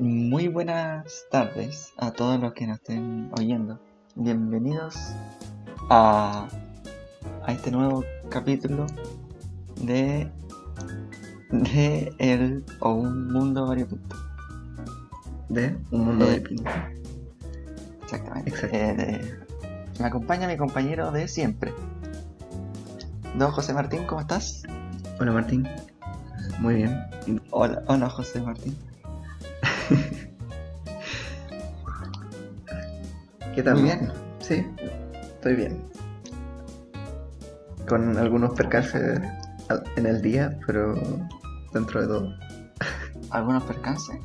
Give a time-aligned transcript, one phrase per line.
[0.00, 3.78] Muy buenas tardes a todos los que nos estén oyendo.
[4.16, 4.96] Bienvenidos
[5.88, 6.48] a,
[7.46, 8.86] a este nuevo capítulo
[9.82, 10.28] de,
[11.52, 14.16] de el o un mundo variopinto.
[15.48, 16.70] De un mundo variopinto.
[18.02, 18.50] Exactamente.
[18.50, 18.76] Exacto.
[18.76, 19.38] Eh,
[20.00, 21.72] me acompaña mi compañero de siempre.
[23.38, 24.64] Don José Martín, ¿cómo estás?
[25.20, 25.68] Hola Martín.
[26.58, 27.00] Muy bien.
[27.50, 28.76] Hola, hola José Martín.
[33.54, 33.74] ¿Qué tal?
[33.74, 34.10] Muy bien.
[34.40, 34.66] Sí,
[35.22, 35.78] estoy bien.
[37.88, 39.20] Con algunos percances
[39.96, 40.94] en el día, pero
[41.72, 42.34] dentro de todo.
[43.30, 44.16] ¿Algunos percances?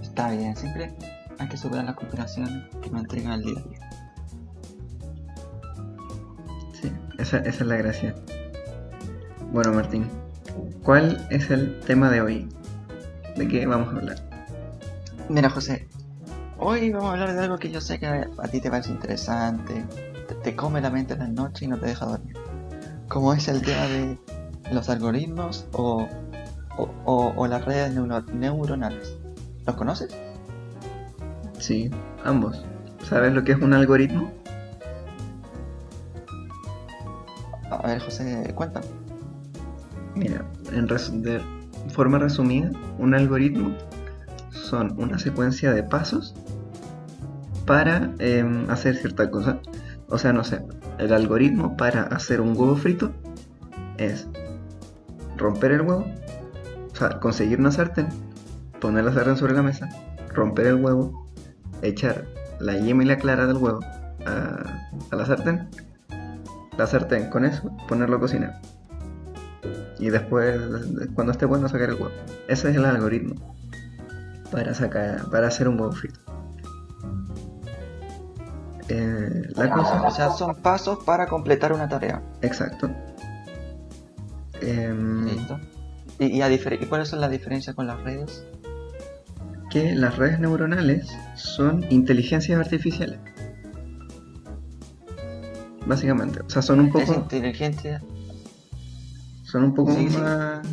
[0.00, 0.94] Está bien, siempre
[1.38, 3.90] hay que superar las complicaciones que nos entregan el día a día.
[6.72, 8.14] Sí, esa, esa es la gracia.
[9.52, 10.06] Bueno Martín,
[10.82, 12.48] ¿cuál es el tema de hoy?
[13.36, 14.16] ¿De qué vamos a hablar?
[15.28, 15.87] Mira, José,
[16.58, 19.84] hoy vamos a hablar de algo que yo sé que a ti te parece interesante,
[20.28, 22.36] te, te come la mente en la noche y no te deja dormir.
[23.08, 24.18] Como es el tema de
[24.72, 26.06] los algoritmos o,
[26.76, 29.14] o, o- o las redes neuro- neuronales.
[29.66, 30.14] ¿Los conoces?
[31.58, 31.90] Sí,
[32.24, 32.64] ambos.
[33.08, 34.30] ¿Sabes lo que es un algoritmo?
[37.70, 38.86] A ver, José, cuéntame.
[40.14, 41.40] Mira, en res- de
[41.90, 43.72] forma resumida, un algoritmo
[44.50, 46.34] son una secuencia de pasos
[47.68, 49.60] para em, hacer cierta cosa.
[50.08, 50.62] O sea, no sé,
[50.96, 53.12] el algoritmo para hacer un huevo frito
[53.98, 54.26] es
[55.36, 56.06] romper el huevo,
[56.90, 58.08] o sea, conseguir una sartén,
[58.80, 59.86] poner la sartén sobre la mesa,
[60.34, 61.26] romper el huevo,
[61.82, 62.24] echar
[62.58, 63.80] la yema y la clara del huevo
[64.24, 64.64] a,
[65.10, 65.68] a la sartén,
[66.78, 68.62] la sartén con eso, ponerlo a cocinar.
[69.98, 70.58] Y después,
[71.14, 72.12] cuando esté bueno, sacar el huevo.
[72.48, 73.34] Ese es el algoritmo
[74.50, 76.27] para sacar, para hacer un huevo frito.
[78.88, 82.22] Eh, la cosa, O sea, son pasos para completar una tarea.
[82.42, 82.90] exacto.
[84.60, 85.58] Em, ¿Listo?
[86.18, 86.58] ¿Y, y, a ¿y
[86.88, 88.44] cuáles son las diferencias con las redes?
[89.70, 93.18] que las redes neuronales son inteligencias artificiales.
[95.86, 98.02] Básicamente, o sea, son un poco, inteligencia.
[99.42, 100.16] son un poco Sí, sí.
[100.16, 100.66] más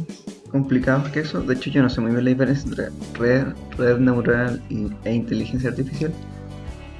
[0.49, 1.41] complicados que eso.
[1.41, 3.47] De hecho, yo no sé muy bien la diferencia entre red,
[3.77, 6.13] red neuronal y- e inteligencia artificial.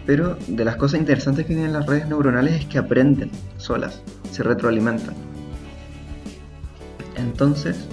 [0.05, 4.01] Pero de las cosas interesantes que tienen las redes neuronales es que aprenden solas,
[4.31, 5.15] se retroalimentan.
[7.15, 7.87] Entonces,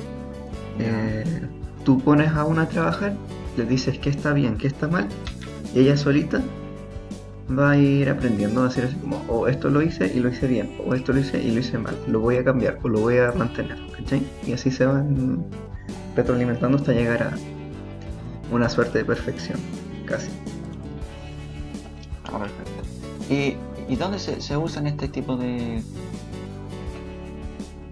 [0.79, 1.25] eh,
[1.85, 3.15] tú pones a una a trabajar,
[3.57, 5.07] le dices que está bien, que está mal,
[5.75, 6.43] y ella solita
[7.59, 10.47] va a ir aprendiendo a decir así como, o esto lo hice y lo hice
[10.47, 13.01] bien, o esto lo hice y lo hice mal, lo voy a cambiar o lo
[13.01, 14.23] voy a mantener, ¿cachai?
[14.47, 15.45] Y así se van
[16.17, 17.33] retroalimentando hasta llegar a
[18.51, 19.59] una suerte de perfección,
[20.07, 20.31] casi.
[22.25, 22.83] Ah, perfecto.
[23.31, 23.57] ¿Y,
[23.93, 25.83] y dónde se, se usan este tipo de,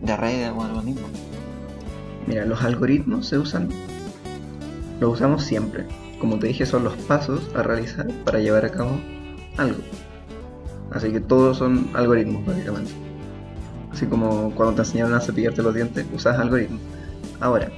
[0.02, 1.10] de redes o algoritmos?
[2.26, 3.68] Mira, los algoritmos se usan,
[5.00, 5.86] los usamos siempre.
[6.20, 8.90] Como te dije, son los pasos a realizar para llevar a cabo
[9.56, 9.78] algo.
[10.92, 12.92] Así que todos son algoritmos, básicamente.
[13.92, 16.80] Así como cuando te enseñaron a cepillarte los dientes, usas algoritmos.
[17.40, 17.70] Ahora,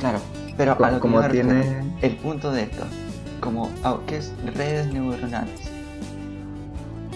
[0.00, 0.18] Claro,
[0.56, 2.84] pero a lo como tiene- el punto de esto,
[3.40, 3.70] como
[4.06, 5.60] ¿qué es redes neuronales?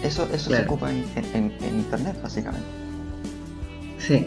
[0.03, 1.05] Eso, eso se ocupa en,
[1.35, 2.67] en- en internet, básicamente.
[3.99, 4.27] sí.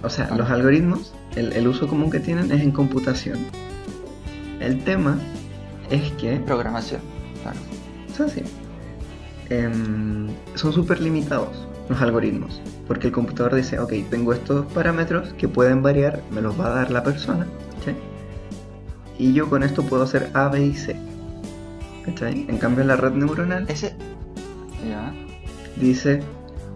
[0.00, 0.36] O sea, Ah.
[0.36, 3.38] los algoritmos, el, el uso común que tienen es en computación.
[4.60, 5.18] El tema
[5.90, 7.00] es que Programación,
[7.42, 7.58] claro.
[8.08, 8.42] O sea, sí.
[9.50, 12.60] Em, son súper limitados los algoritmos.
[12.86, 16.70] Porque el computador dice, ok, tengo estos parámetros que pueden variar, me los va a
[16.70, 17.46] dar la persona.
[19.18, 20.96] Y yo con esto puedo hacer A, B y C.
[22.08, 22.46] ¿cachai?
[22.48, 23.94] En cambio la red neuronal Ese.
[24.88, 25.12] Ya.
[25.76, 26.20] dice,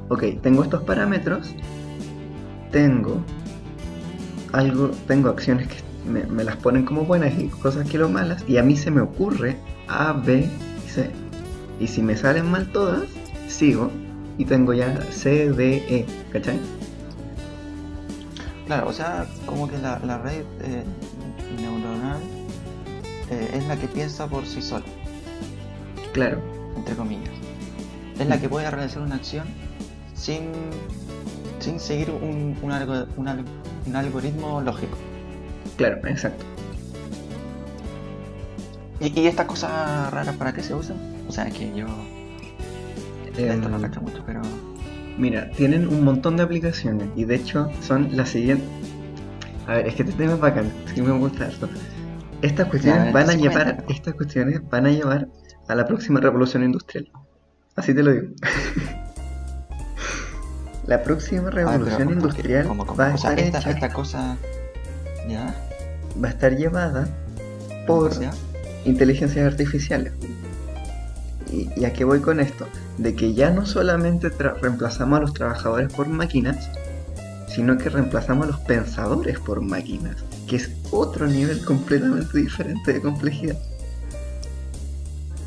[0.09, 1.55] ok, tengo estos parámetros,
[2.71, 3.23] tengo
[4.53, 5.77] algo, tengo acciones que
[6.09, 8.91] me, me las ponen como buenas y cosas que lo malas, y a mí se
[8.91, 9.57] me ocurre
[9.89, 10.49] A, B
[10.87, 11.11] y C.
[11.81, 13.05] Y si me salen mal todas,
[13.49, 13.91] sigo
[14.37, 16.59] y tengo ya C, D, E, ¿cachai?
[18.67, 20.85] Claro, o sea, como que la, la red eh,
[23.33, 24.87] eh, es la que piensa por sí sola,
[26.13, 26.43] Claro,
[26.77, 27.35] entre comillas.
[28.19, 29.57] Es la que puede realizar una acción
[30.15, 30.53] sin,
[31.59, 33.29] sin seguir un, un, algo- un
[33.87, 34.99] un algoritmo lógico.
[35.77, 36.47] claro, exacto.
[39.01, 40.99] ¿Y, y estas cosas raras para qué se usan?
[41.27, 41.87] O sea, es que yo
[43.47, 44.63] esto no Em, cacho mucho, pero
[45.17, 48.69] Mira, tienen un montón de aplicaciones y de hecho son las siguientes.
[49.67, 51.69] A ver, es que este tema es bacán, es que me gusta esto.
[52.43, 55.29] Estas cuestiones van a llevar, estas cuestiones van a llevar
[55.69, 57.09] a la próxima revolución industrial.
[57.77, 58.29] Así te lo digo.
[60.87, 62.67] la próxima Ah, revolución industrial
[62.99, 64.37] va a O sea, estar esta, hecha- esta cosa.
[65.29, 65.55] ¿Ya?
[66.23, 67.07] va a estar llevada
[67.87, 68.11] por
[68.85, 70.13] inteligencias artificiales.
[71.51, 72.67] ¿Y, y a qué voy con esto?
[72.99, 76.69] De que ya no solamente reemplazamos a los trabajadores por máquinas,
[77.49, 80.17] sino que reemplazamos a los pensadores por máquinas,
[80.53, 83.57] que es otro nivel completamente diferente de complejidad.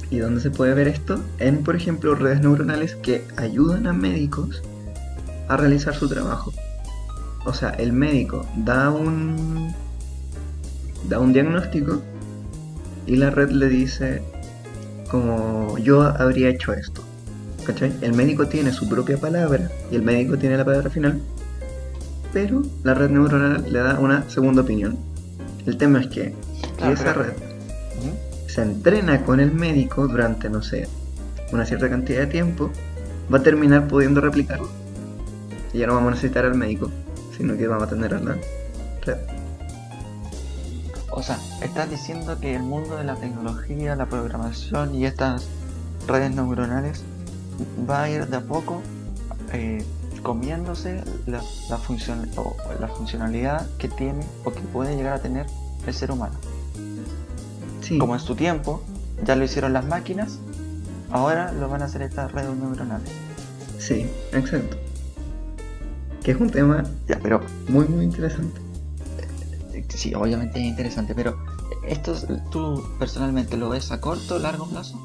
[0.10, 1.24] ¿Y dónde se puede ver esto?
[1.38, 4.63] En, por ejemplo, redes neuronales que ayudan a médicos
[5.48, 6.52] a realizar su trabajo.
[7.46, 9.75] O sea, el médico da un
[11.08, 12.01] da un diagnóstico
[13.06, 14.24] y la red le dice
[15.12, 17.04] como yo habría hecho esto.
[17.63, 17.94] ¿Cachai?
[18.01, 21.22] El médico tiene su propia palabra y el médico tiene la palabra final,
[22.36, 24.98] pero la red neuronal le da una segunda opinión.
[25.66, 26.36] El tema es que
[26.76, 27.34] Claro, esa pero- red
[28.48, 30.90] se entrena con el médico durante, no sé,
[31.54, 32.72] una cierta cantidad de tiempo,
[33.34, 34.68] va a terminar pudiendo replicarlo.
[35.74, 36.92] Y ya no vamos a necesitar al médico,
[37.38, 38.36] sino que vamos a tener a la
[39.06, 39.18] red.
[41.12, 45.48] O sea, estás diciendo que el mundo de la tecnología, la programación y estas
[46.06, 47.02] redes neuronales
[47.90, 48.82] va a ir de a poco
[49.54, 49.86] eh,
[50.25, 51.39] comiéndose la,
[51.69, 55.45] la, función, o la funcionalidad que tiene o que puede llegar a tener
[55.86, 56.33] el ser humano.
[57.81, 58.81] Sí, Como en su tiempo
[59.24, 60.39] ya lo hicieron las máquinas,
[61.12, 63.10] ahora lo van a hacer estas redes neuronales.
[63.77, 64.77] sí, exacto.
[66.24, 67.39] Que es un tema Ya, pero
[67.69, 68.60] muy, muy interesante.
[69.89, 71.38] sí, obviamente es interesante, pero
[71.88, 75.00] ¿esto es- tú personalmente lo ves a corto o largo plazo?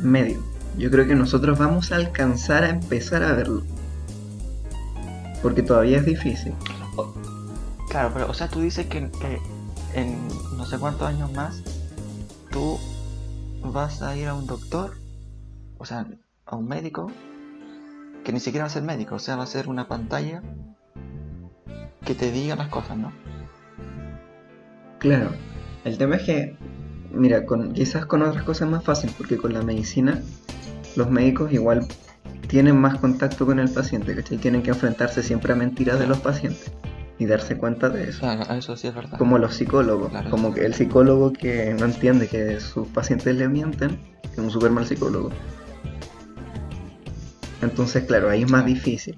[0.00, 0.40] Medio.
[0.78, 3.62] Yo creo que nosotros vamos a alcanzar a empezar a verlo.
[5.42, 6.54] Porque todavía es difícil.
[7.90, 9.40] Claro, pero o sea, tú dices que, que
[9.94, 10.16] en
[10.56, 11.62] no sé cuántos años más
[12.50, 12.78] tú
[13.64, 14.96] vas a ir a un doctor,
[15.78, 16.06] o sea,
[16.46, 17.10] a un médico,
[18.24, 20.42] que ni siquiera va a ser médico, o sea, va a ser una pantalla
[22.04, 23.12] que te diga las cosas, ¿no?
[24.98, 25.30] Claro.
[25.84, 26.56] El tema es que,
[27.10, 30.22] mira, con, quizás con otras cosas es más fácil, porque con la medicina
[30.96, 31.86] los médicos igual
[32.48, 34.38] tienen más contacto con el paciente, ¿cachai?
[34.38, 36.70] Tienen que enfrentarse siempre a mentiras de los pacientes
[37.18, 38.20] y darse cuenta de eso.
[38.20, 39.18] Claro, eso sí es verdad.
[39.18, 43.48] Como los psicólogos, Claro, como que el psicólogo que no entiende que sus pacientes le
[43.48, 43.98] mienten,
[44.30, 45.30] es un super mal psicólogo.
[47.62, 49.16] Entonces, claro, ahí es más difícil.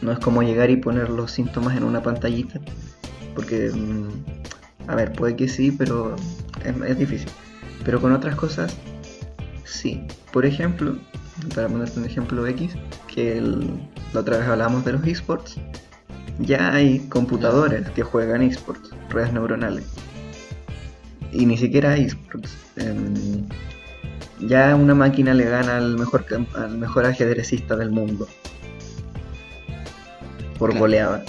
[0.00, 2.60] No es como llegar y poner los síntomas en una pantallita,
[3.34, 6.14] porque, mm, a ver, puede que sí, pero
[6.64, 7.30] es, es difícil.
[7.84, 8.76] Pero con otras cosas,
[9.64, 10.06] sí.
[10.32, 10.96] Por ejemplo,
[11.54, 12.72] para ponerte un ejemplo X,
[13.12, 13.80] que el-
[14.12, 15.56] la otra vez hablamos de los esports,
[16.38, 19.84] ya hay computadores que juegan esports, redes neuronales.
[21.32, 22.56] Y ni siquiera esports.
[22.76, 23.44] em,
[24.40, 26.24] ya una máquina le gana al mejor,
[26.54, 28.28] al mejor ajedrecista del mundo.
[30.58, 30.80] Por Claro.
[30.84, 31.24] goleada.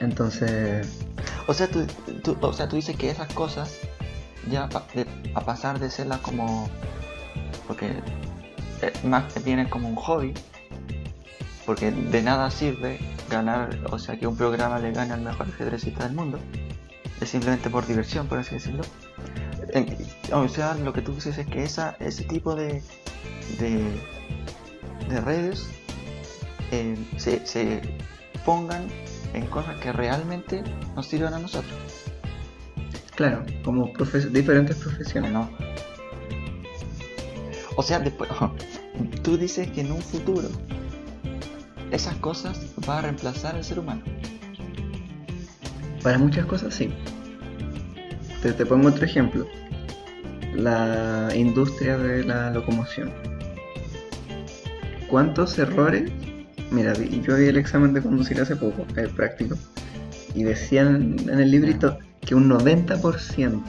[0.00, 0.86] Entonces,
[1.48, 1.86] O sea, tú,
[2.22, 3.78] tú- o sea, tú dices que esas cosas
[4.50, 6.68] ya pa- de- a pasar de serlas como...
[7.66, 7.90] Porque
[8.82, 10.34] eh, más que vienen como un hobby.
[11.64, 12.98] Porque de nada sirve
[13.28, 16.38] ganar, o sea, que un programa le gane al mejor ajedrecista del mundo.
[17.20, 18.82] Es simplemente por diversión, por así decirlo.
[20.32, 22.82] O sea, lo que tú dices es que esa, ese tipo de,
[23.58, 23.82] de,
[25.08, 25.66] de redes
[26.70, 27.80] eh, se, se
[28.44, 28.86] pongan
[29.34, 30.62] en cosas que realmente
[30.94, 31.74] nos sirvan a nosotros.
[33.16, 35.32] claro, como profe- diferentes profesiones.
[35.32, 35.50] No.
[37.76, 38.30] O sea, después,
[39.22, 40.48] tú dices que en un futuro
[41.90, 44.02] esas cosas van a reemplazar al ser humano.
[46.02, 46.92] Para muchas cosas sí.
[48.42, 49.46] Te, te pongo otro ejemplo.
[50.54, 53.12] La industria de la locomoción.
[55.08, 56.10] ¿Cuántos errores?
[56.70, 59.56] Mira, yo vi el examen de conducir hace poco, el práctico,
[60.34, 63.62] y decían en el librito que un 90%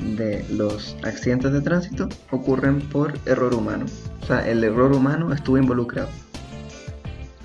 [0.00, 3.86] de los accidentes de tránsito ocurren por error humano.
[4.22, 6.08] O sea, el error humano estuvo involucrado.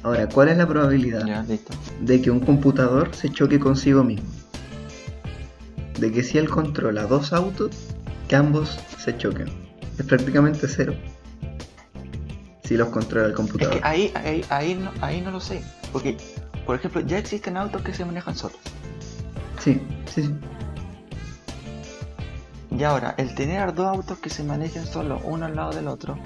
[0.03, 1.25] Ahora, ¿cuál es la probabilidad?
[1.25, 1.43] Ya,
[2.01, 4.27] de que un computador se choque consigo mismo.
[5.99, 7.71] De que si él controla dos autos,
[8.29, 9.49] que ambos se choquen.
[9.97, 10.93] Es prácticamente cero.
[12.63, 13.73] Si los controla el Es computador.
[13.73, 15.61] que ahí, ahí, ahí, no, ahí no lo sé.
[15.91, 16.15] Porque,
[16.65, 18.57] por ejemplo, ya existen autos que se manejan solos.
[19.59, 20.33] Sí, sí, sí.
[22.79, 26.17] Y ahora, el tener dos autos que se manejen solos uno al lado del otro.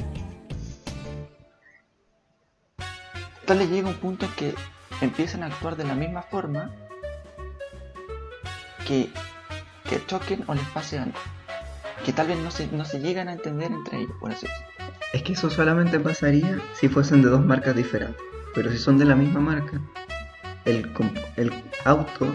[3.46, 4.56] Tal vez llega un punto en que
[5.02, 6.70] empiezan a actuar de la misma forma.
[8.86, 9.10] que,
[9.90, 11.18] que choquen o les pase algo.
[12.06, 14.94] Que tal vez no se, no se llegan a entender entre ellos, por así decirlo.
[15.12, 18.22] Es que eso solamente pasaría si fuesen de dos marcas diferentes.
[18.54, 19.82] Pero si son de la misma marca,
[20.66, 20.88] el,
[21.36, 21.52] el
[21.84, 22.28] auto,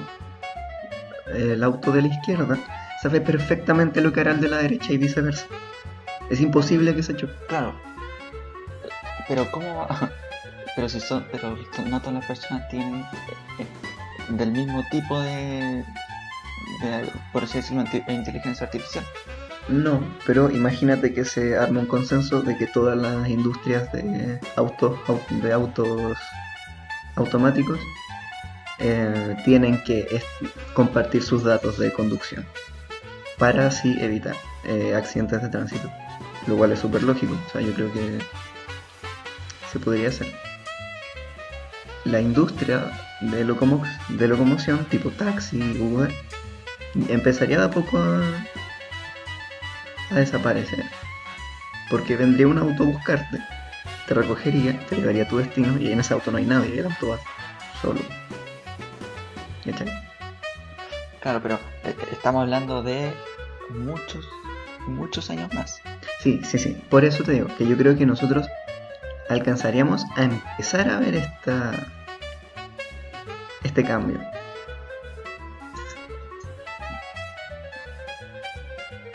[1.26, 2.58] el auto de la izquierda,
[3.02, 5.46] sabe perfectamente lo que hará el de la derecha y viceversa.
[6.30, 7.32] Es imposible que se choque.
[7.48, 7.74] Claro.
[9.28, 10.10] Pero cómo va?
[10.76, 13.00] Pero si son, pero no todas las personas tienen
[13.58, 13.66] eh,
[14.28, 15.84] del mismo tipo de,
[16.82, 19.04] de por así decirlo, inte- inteligencia artificial.
[19.68, 24.96] No, pero imagínate que se arma un consenso de que todas las industrias de autos,
[25.08, 26.16] au- de autos
[27.16, 27.80] automáticos
[28.78, 30.22] eh, tienen que
[30.74, 32.46] compartir sus datos de conducción
[33.38, 35.90] para así evitar eh, accidentes de tránsito,
[36.46, 37.36] lo cual es súper lógico.
[37.46, 38.18] O sea, yo creo que
[39.72, 40.32] se podría hacer.
[42.04, 42.90] La industria
[43.20, 46.12] de, locomo- de locomoción, tipo taxi, Uber,
[47.08, 48.22] empezaría de a poco a,
[50.14, 50.84] desaparecer.
[51.90, 53.38] Porque vendría un auto a buscarte,
[54.06, 56.86] te recogería, te llevaría a tu destino y en ese auto no hay nadie, el
[56.86, 57.18] auto va
[57.80, 58.00] solo.
[59.64, 59.88] ¿Cachai?
[61.20, 63.12] Claro, pero eh, estamos hablando de
[63.70, 64.28] muchos,
[64.86, 65.80] muchos años más.
[66.20, 66.82] Sí, sí, sí.
[66.90, 68.46] Por eso te digo que yo creo que nosotros
[69.28, 71.72] alcanzaríamos a empezar a ver esta
[73.62, 74.20] este cambio.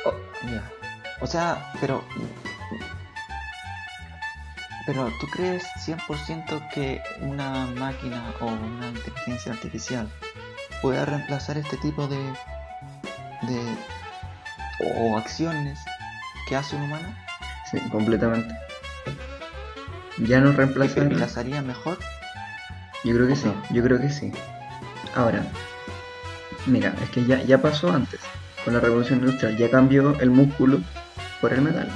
[0.06, 0.14] O,
[0.48, 0.72] ya.
[1.22, 2.04] O sea, pero.
[4.86, 10.10] Pero tú crees 100% que una máquina o una inteligencia artificial
[10.82, 12.18] puede reemplazar este tipo de.
[12.18, 13.78] de.
[14.98, 15.80] O acciones
[16.48, 17.08] que hace un humano?
[17.72, 18.54] Sí, completamente.
[20.20, 21.20] Ya nos ¿Y reemplazan.
[21.20, 21.98] las haría mejor?
[23.04, 23.64] Yo creo que ¿O sí, no?
[23.72, 24.32] yo creo que sí.
[25.16, 25.44] Ahora,
[26.66, 28.20] mira, es que ya, ya pasó antes.
[28.64, 30.80] Con la revolución industrial ya cambió el músculo
[31.42, 31.90] por el metal.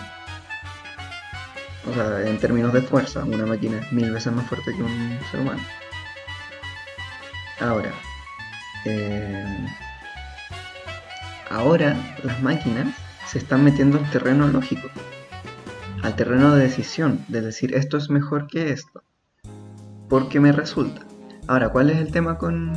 [1.89, 5.20] O sea, en términos de fuerza, una máquina es mil veces más fuerte que un
[5.32, 5.62] ser humano.
[7.62, 7.91] Ahora,
[8.86, 9.67] eh,
[11.50, 12.96] ahora las máquinas
[13.27, 14.88] se están metiendo al terreno lógico,
[16.01, 19.04] al terreno de decisión, de decir esto es mejor que esto
[20.10, 21.01] porque me resulta.
[21.48, 22.74] Ahora, ¿cuál es el tema con,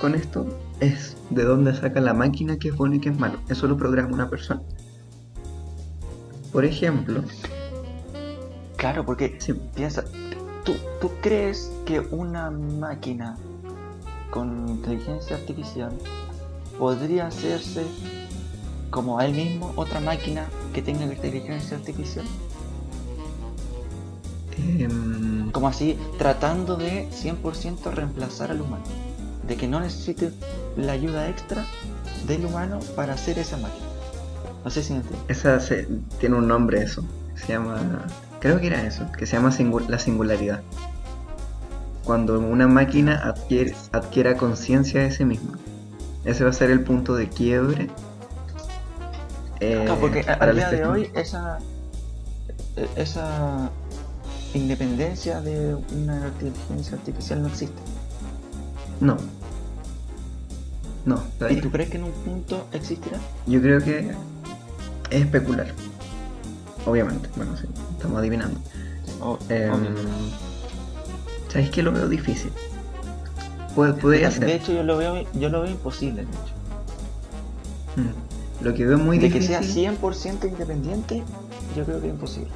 [0.00, 0.46] con esto?
[0.80, 3.38] Es de dónde saca la máquina que es bueno y que es malo.
[3.48, 4.62] Eso lo programa una persona.
[6.52, 7.22] Por ejemplo,
[8.76, 10.04] Claro, porque sí, piensa,
[10.62, 13.34] ¿tú, ¿tú crees que una máquina
[14.30, 15.92] con inteligencia artificial
[16.78, 17.84] podría hacerse
[18.90, 22.24] como a él mismo otra máquina que tenga inteligencia artificial?
[24.78, 28.84] em, Como así, tratando de 100% reemplazar al humano.
[29.46, 30.32] De que no necesite
[30.76, 31.64] la ayuda extra
[32.26, 33.86] del humano para hacer esa máquina.
[34.64, 35.36] No sé si me entiendes.
[35.38, 35.86] esa se-
[36.18, 37.04] tiene un nombre eso.
[37.34, 38.06] Se llama,
[38.40, 40.62] creo que era eso, que se llama singu- la singularidad.
[42.04, 45.58] Cuando una máquina adquiere, adquiera conciencia de sí misma.
[46.24, 47.90] Ese va a ser el punto de quiebre.
[49.60, 51.58] eh, porque a- para al el día de hoy esa,
[52.76, 53.70] e- esa
[54.52, 57.80] independencia de una inteligencia artificial no existe.
[59.00, 59.16] No.
[61.06, 63.18] No, ¿Y tú crees que en un punto existirá?
[63.46, 64.10] Yo creo que
[65.10, 65.66] es especular.
[66.86, 68.58] Obviamente, bueno, sí, estamos adivinando.
[69.20, 69.90] O- Em, obvio.
[71.48, 72.50] ¿Sabéis que lo veo difícil?
[73.74, 74.46] Podría de, ser.
[74.46, 76.54] de hecho, yo lo veo, yo lo veo imposible, de hecho.
[77.96, 78.64] Mm.
[78.64, 79.64] Lo que veo muy de que difícil.
[79.72, 81.22] sea 100% independiente,
[81.76, 82.50] yo creo que es imposible.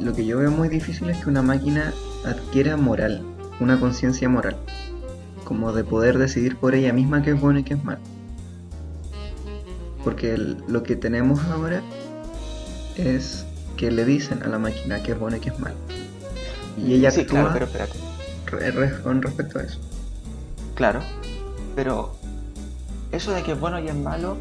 [0.00, 1.92] Lo que yo veo muy difícil es que una máquina
[2.24, 3.22] adquiera moral,
[3.60, 4.56] una conciencia moral.
[5.44, 8.00] Como de poder decidir por ella misma qué es bueno y qué es malo.
[10.02, 11.82] Porque el- lo que tenemos ahora
[12.96, 13.44] es
[13.76, 15.76] que le dicen a la máquina qué es bueno y qué es malo.
[16.78, 17.98] Y ella sí, actúa claro, pero espérate.
[19.02, 19.78] Con respecto a eso.
[20.74, 21.00] Claro,
[21.74, 22.16] pero
[23.12, 24.36] eso de que es bueno y es malo,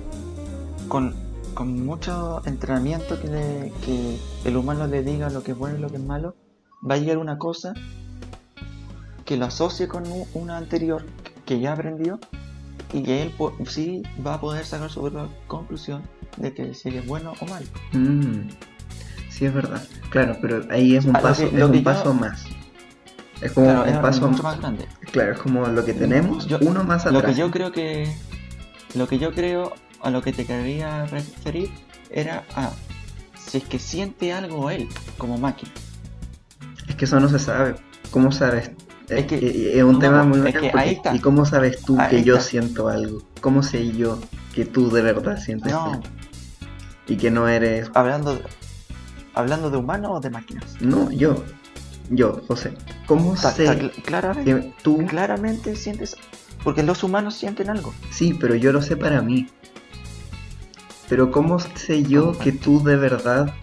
[0.87, 1.13] con,
[1.53, 5.81] con mucho entrenamiento que, le- que el humano le diga lo que es bueno y
[5.81, 6.35] lo que es malo,
[6.89, 7.73] va a llegar una cosa
[9.25, 10.03] que lo asocie con
[10.33, 11.05] una anterior
[11.45, 12.19] que ya aprendió
[12.91, 13.33] y que él
[13.67, 16.01] sí va a poder sacar su propia conclusión
[16.37, 17.65] de que si es bueno o malo.
[17.93, 18.49] Mm,
[19.29, 19.81] sí, es verdad.
[20.09, 22.43] Claro, pero ahí es un paso, que- es un yo- paso más.
[23.43, 24.87] Es como Claro, es paso mucho más grande.
[25.11, 27.33] Claro, es como lo que tenemos, Yo- uno más Lo atrás.
[27.33, 28.09] que yo creo que.
[28.95, 31.69] Lo que yo creo a lo que te quería referir
[32.09, 32.71] era a
[33.37, 35.71] si es que siente algo él como máquina.
[36.87, 37.75] Es que eso no se sabe.
[38.11, 38.71] ¿Cómo sabes
[39.09, 41.15] Es, que- es un no, tema muy es bacán que porque- ahí está.
[41.15, 43.21] ¿Y cómo sabes tú Ahí que yo siento algo?
[43.41, 44.19] ¿Cómo sé yo
[44.55, 46.03] que tú de verdad sientes No, algo?
[47.07, 47.89] Y que no eres...
[47.95, 48.39] hablando,
[49.33, 50.75] hablando de humanos o de máquinas.
[50.79, 51.43] No, yo.
[52.09, 52.73] Yo, José.
[53.05, 55.05] ¿Cómo Ta- sé ta- claramente, que tú...
[55.05, 56.15] claramente sientes.
[56.63, 57.93] Porque los humanos sienten algo.
[58.11, 59.47] Sí, pero yo lo sé para mí.
[61.09, 63.53] Pero ¿cómo sé yo que tú de verdad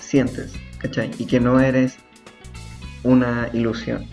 [0.00, 0.52] sientes?
[0.78, 1.10] ¿Cachai?
[1.18, 1.96] Y que no eres
[3.02, 4.06] una ilusión.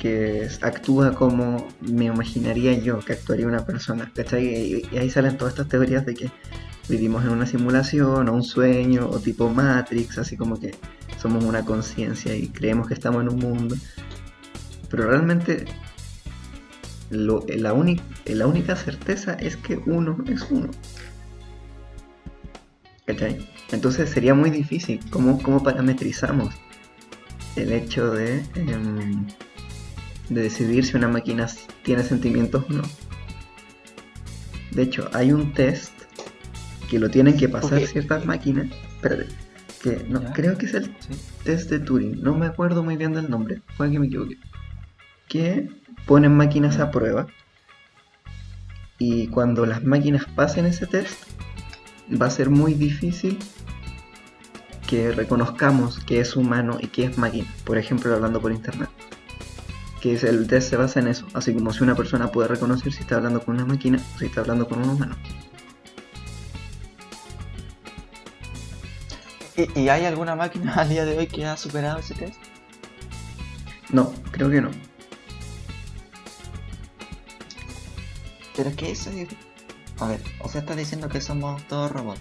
[0.00, 4.10] Que actúa como me imaginaría yo que actuaría una persona.
[4.14, 4.86] ¿Cachai?
[4.92, 6.30] Y ahí salen todas estas teorías de que
[6.88, 10.74] vivimos en una simulación o un sueño o tipo Matrix, así como que
[11.20, 13.76] somos una conciencia y creemos que estamos en un mundo.
[14.90, 15.64] Pero realmente
[17.10, 20.70] lo- la, única certeza es que uno es uno.
[23.06, 23.48] ¿Cachai?
[23.72, 25.00] Entonces sería muy difícil.
[25.10, 26.54] ¿Cómo, cómo parametrizamos
[27.56, 29.26] el hecho de, em,
[30.28, 31.46] de decidir si una máquina
[31.82, 32.82] tiene sentimientos o no?
[34.70, 35.92] De hecho, hay un test
[36.88, 38.68] que lo tienen que pasar ciertas máquinas.
[38.96, 39.26] Espérate.
[39.82, 40.32] Que no, ¿Ya?
[40.32, 41.14] creo que es el Sí.
[41.44, 44.38] test de Turing, no me acuerdo muy bien del nombre, puede que me equivoque.
[45.28, 45.68] Que
[46.06, 47.26] ponen máquinas a prueba
[48.98, 51.24] y cuando las máquinas pasen ese test
[52.20, 53.38] va a ser muy difícil
[54.86, 58.88] que reconozcamos que es humano y que es máquina, por ejemplo hablando por internet.
[60.00, 62.92] Que es, el test se basa en eso, así como si una persona puede reconocer
[62.92, 65.16] si está hablando con una máquina o si está hablando con un humano.
[69.56, 72.36] ¿Y, y hay alguna máquina al día de hoy que ha superado ese test?
[73.90, 74.70] No, creo que no.
[78.56, 79.28] Pero es que eso es...
[80.00, 82.20] A ver, o sea, estás diciendo que somos todos robots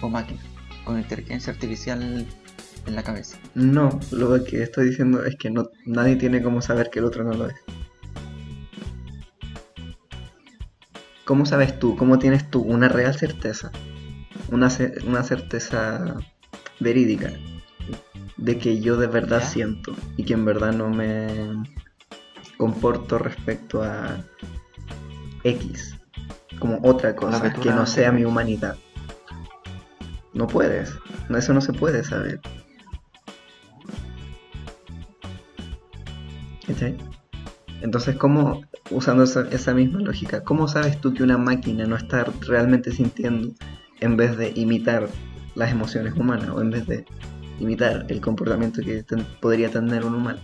[0.00, 0.44] o máquinas
[0.84, 2.26] con inteligencia artificial
[2.86, 3.36] en la cabeza.
[3.54, 7.24] No, lo que estoy diciendo es que no, nadie tiene cómo saber que el otro
[7.24, 7.56] no lo es.
[11.24, 11.96] ¿Cómo sabes tú?
[11.96, 13.70] ¿Cómo tienes tú una real certeza?
[14.50, 16.16] Una, ce- una certeza
[16.80, 17.32] verídica
[18.36, 19.46] de que yo de verdad ¿Ya?
[19.46, 21.62] siento y que en verdad no me
[22.56, 24.24] comporto respecto a
[25.44, 25.96] X
[26.58, 28.76] como otra cosa que no sea mi humanidad.
[30.34, 30.94] No puedes,
[31.36, 32.40] eso no se puede saber.
[36.66, 36.96] ¿Cachai?
[37.80, 42.24] Entonces, ¿cómo, usando esa, esa misma lógica, cómo sabes tú que una máquina no está
[42.46, 43.52] realmente sintiendo
[44.00, 45.08] en vez de imitar
[45.54, 47.04] las emociones humanas o en vez de
[47.58, 50.38] imitar el comportamiento que ten- podría tener un humano?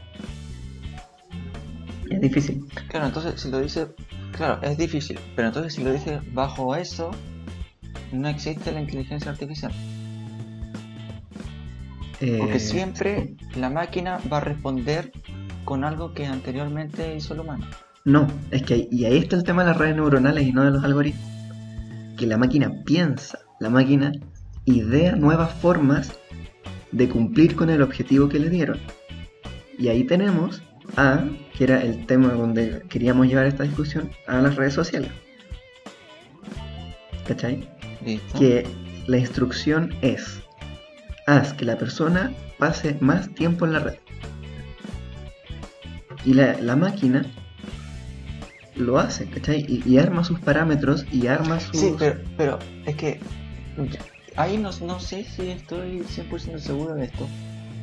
[2.11, 2.65] Es difícil.
[2.89, 3.89] Claro, entonces si lo dice...
[4.33, 7.11] Claro, es difícil, pero entonces si lo dice bajo eso,
[8.13, 9.73] no existe la inteligencia artificial.
[12.39, 15.13] Porque Eh, siempre la máquina va a responder
[15.65, 17.67] con algo que anteriormente hizo el humano.
[18.05, 20.71] No, es que y ahí está el tema de las redes neuronales y no de
[20.71, 21.25] los algoritmos.
[22.17, 24.13] Que la máquina piensa, la máquina
[24.67, 26.19] idea nuevas formas
[26.93, 28.79] de cumplir con el objetivo que le dieron.
[29.79, 30.63] Y ahí tenemos
[30.97, 31.25] a,
[31.57, 35.11] que era el tema donde queríamos llevar esta discusión, a las redes sociales.
[37.27, 37.69] ¿Cachai?
[38.05, 38.39] ¿Listo?
[38.39, 38.65] que
[39.07, 40.43] la instrucción es
[41.27, 43.95] haz que la persona pase más tiempo en la red.
[46.25, 47.25] Y la, la máquina
[48.77, 49.65] lo hace, ¿cachai?
[49.69, 51.79] Y, y arma sus parámetros y arma sus...
[51.79, 53.21] Sí, pero, pero es que
[54.37, 57.27] ahí no, no sé si estoy 100% seguro de esto,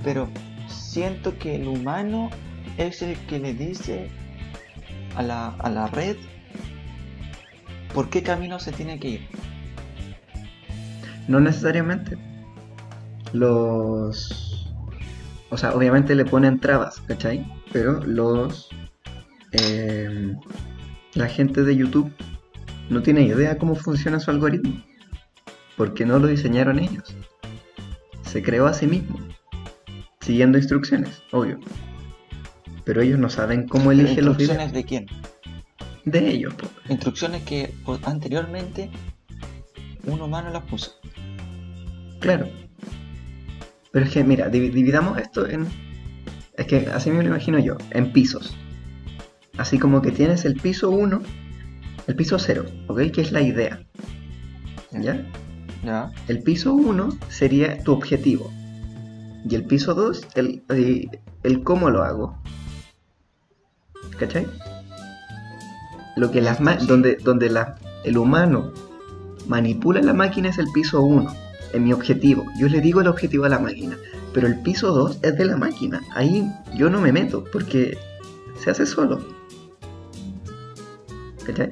[0.04, 0.30] pero
[0.68, 2.30] siento que el humano
[2.78, 4.10] es el que le dice
[5.16, 6.18] a la, a la red
[7.94, 9.28] por qué camino se tiene que ir.
[11.28, 12.18] No necesariamente.
[13.32, 14.72] Los...
[15.50, 17.46] O sea, obviamente le ponen trabas, ¿cachai?
[17.72, 18.70] Pero los...
[19.52, 20.36] eh,
[21.14, 22.12] la gente de YouTube
[22.90, 24.84] no tiene idea cómo funciona su algoritmo.
[25.78, 27.16] Porque no lo diseñaron ellos.
[28.24, 29.18] Se creó a sí mismo.
[30.22, 31.60] Siguiendo instrucciones, obvio.
[32.86, 34.58] Pero ellos no saben cómo Pero eligen los videos.
[34.58, 35.08] ¿Instrucciones de quién?
[36.06, 36.68] De ellos, po.
[36.90, 38.90] Instrucciones que anteriormente
[40.06, 40.92] un humano las puso.
[42.20, 42.48] Claro.
[43.92, 45.68] Pero es que, mira, divi- dividamos esto en...
[46.58, 48.56] Es que así me lo imagino yo, en pisos.
[49.58, 51.22] Así como que tienes el piso 1,
[52.08, 53.12] el piso 0, ¿ok?
[53.12, 53.82] Que es la idea.
[54.92, 55.24] ¿Ya?
[55.84, 56.12] ¿Ya?
[56.28, 58.52] El piso 1 sería tu objetivo.
[59.50, 62.38] Y el piso 2, el, el, el cómo lo hago.
[64.18, 64.48] ¿Cachai?
[66.16, 68.72] Lo que las ma- donde, donde la, el humano
[69.48, 71.34] manipula la máquina es el piso 1,
[71.74, 72.46] en mi objetivo.
[72.58, 73.98] Yo le digo el objetivo a la máquina,
[74.34, 76.02] pero el piso 2 es de la máquina.
[76.14, 77.98] Ahí yo no me meto, porque
[78.60, 79.20] se hace solo.
[81.46, 81.70] ¿Cachai?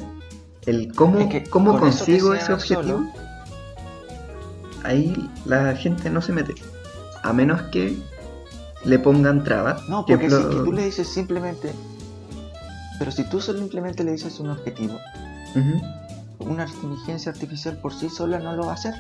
[0.66, 3.12] El cómo, Es que cómo con consigo ese objetivo, solo-
[4.84, 6.54] ahí la gente no se mete.
[7.24, 7.98] A menos que
[8.84, 9.88] le pongan trabas.
[9.88, 11.72] No, porque si que tú le dices simplemente.
[13.00, 15.00] Pero si tú simplemente le dices un objetivo,
[16.40, 18.94] una inteligencia artificial por sí sola no lo va a hacer.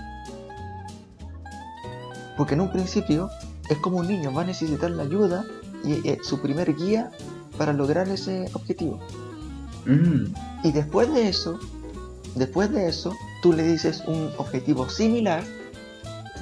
[2.37, 3.29] Porque en un principio
[3.69, 5.45] es como un niño, va a necesitar la ayuda
[5.83, 7.11] y eh, su primer guía
[7.57, 8.99] para lograr ese objetivo.
[9.85, 11.59] Mm, Y después de eso,
[12.35, 15.43] después de eso, tú le dices un objetivo similar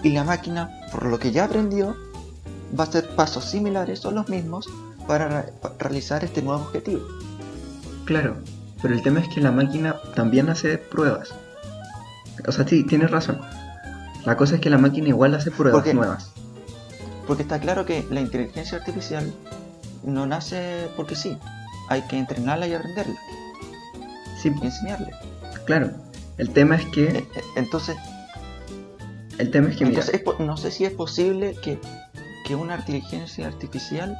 [0.04, 1.96] y la máquina, por lo que ya aprendió,
[2.78, 4.68] va a hacer pasos similares o los mismos
[5.08, 7.02] para re- para realizar este nuevo objetivo.
[8.06, 8.38] Claro,
[8.82, 11.30] pero el tema es que la máquina también hace pruebas.
[12.48, 13.40] O sea, sí, tienes razón.
[14.26, 16.32] La cosa es que la máquina igual hace pruebas Porque- nuevas.
[17.28, 19.32] Porque está claro que la inteligencia artificial
[20.04, 21.38] no nace porque sí.
[21.90, 23.16] Hay que entrenarla y aprenderla
[24.42, 25.12] Sí, y enseñarle.
[25.66, 25.92] claro.
[26.38, 27.98] El tema es que, Eh, eh, Entonces,
[29.39, 31.80] el tema es que mira, entonces es po- no sé si es posible que,
[32.45, 34.15] que una inteligencia artificial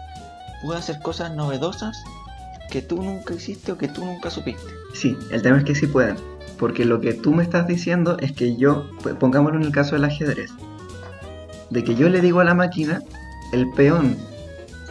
[0.64, 1.98] pueda hacer cosas novedosas
[2.72, 4.68] que tú nunca hiciste o que tú nunca supiste.
[4.94, 6.18] sí, el tema es que sí pueden.
[6.58, 8.86] Porque lo que tú me estás diciendo es que yo,
[9.20, 10.52] pongámoslo en el caso del ajedrez,
[11.70, 13.02] de que yo le digo a la máquina,
[13.54, 14.18] el peón,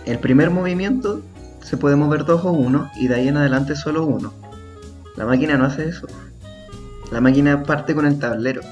[0.07, 1.21] el primer movimiento
[1.63, 4.33] se puede mover dos o uno y de ahí en adelante solo uno.
[5.17, 6.07] La máquina no hace eso.
[7.13, 8.63] La máquina parte con el tablero.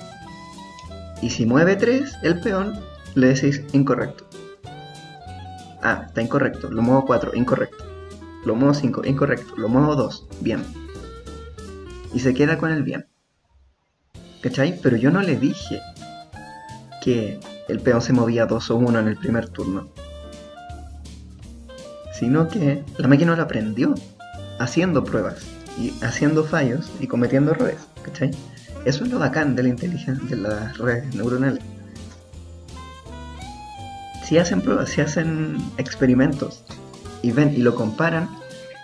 [1.23, 2.79] Y si mueve tres, el peón,
[3.15, 4.27] le decís incorrecto.
[5.83, 6.71] Ah, está incorrecto.
[6.71, 7.85] Lo muevo 4, incorrecto.
[8.45, 9.57] Lo muevo 5, incorrecto.
[9.57, 10.63] Lo muevo 2, bien.
[12.13, 13.07] Y se queda con el bien.
[14.43, 14.79] ¿Cachai?
[14.83, 15.81] Pero yo no le dije
[17.03, 19.89] que el peón se movía 2 o 1 en el primer turno.
[22.13, 23.95] Sino que la máquina lo aprendió
[24.59, 25.47] haciendo pruebas
[25.79, 27.87] y haciendo fallos y cometiendo errores.
[28.03, 28.31] ¿Cachai?
[28.87, 31.61] Eso es lo bacán de la inteligencia de las redes neuronales.
[34.25, 36.63] Si hacen pruebas, si hacen experimentos
[37.21, 38.29] y ven y lo comparan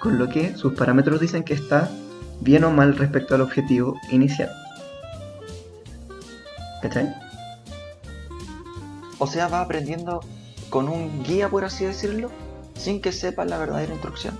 [0.00, 1.88] con lo que sus parámetros dicen que está
[2.40, 4.50] bien o mal respecto al objetivo inicial.
[6.82, 7.14] ¿Cachai?
[9.18, 10.18] O sea, va aprendiendo
[10.68, 12.28] con un guía, por así decirlo,
[12.76, 14.36] sin que sepa la verdadera instrucción.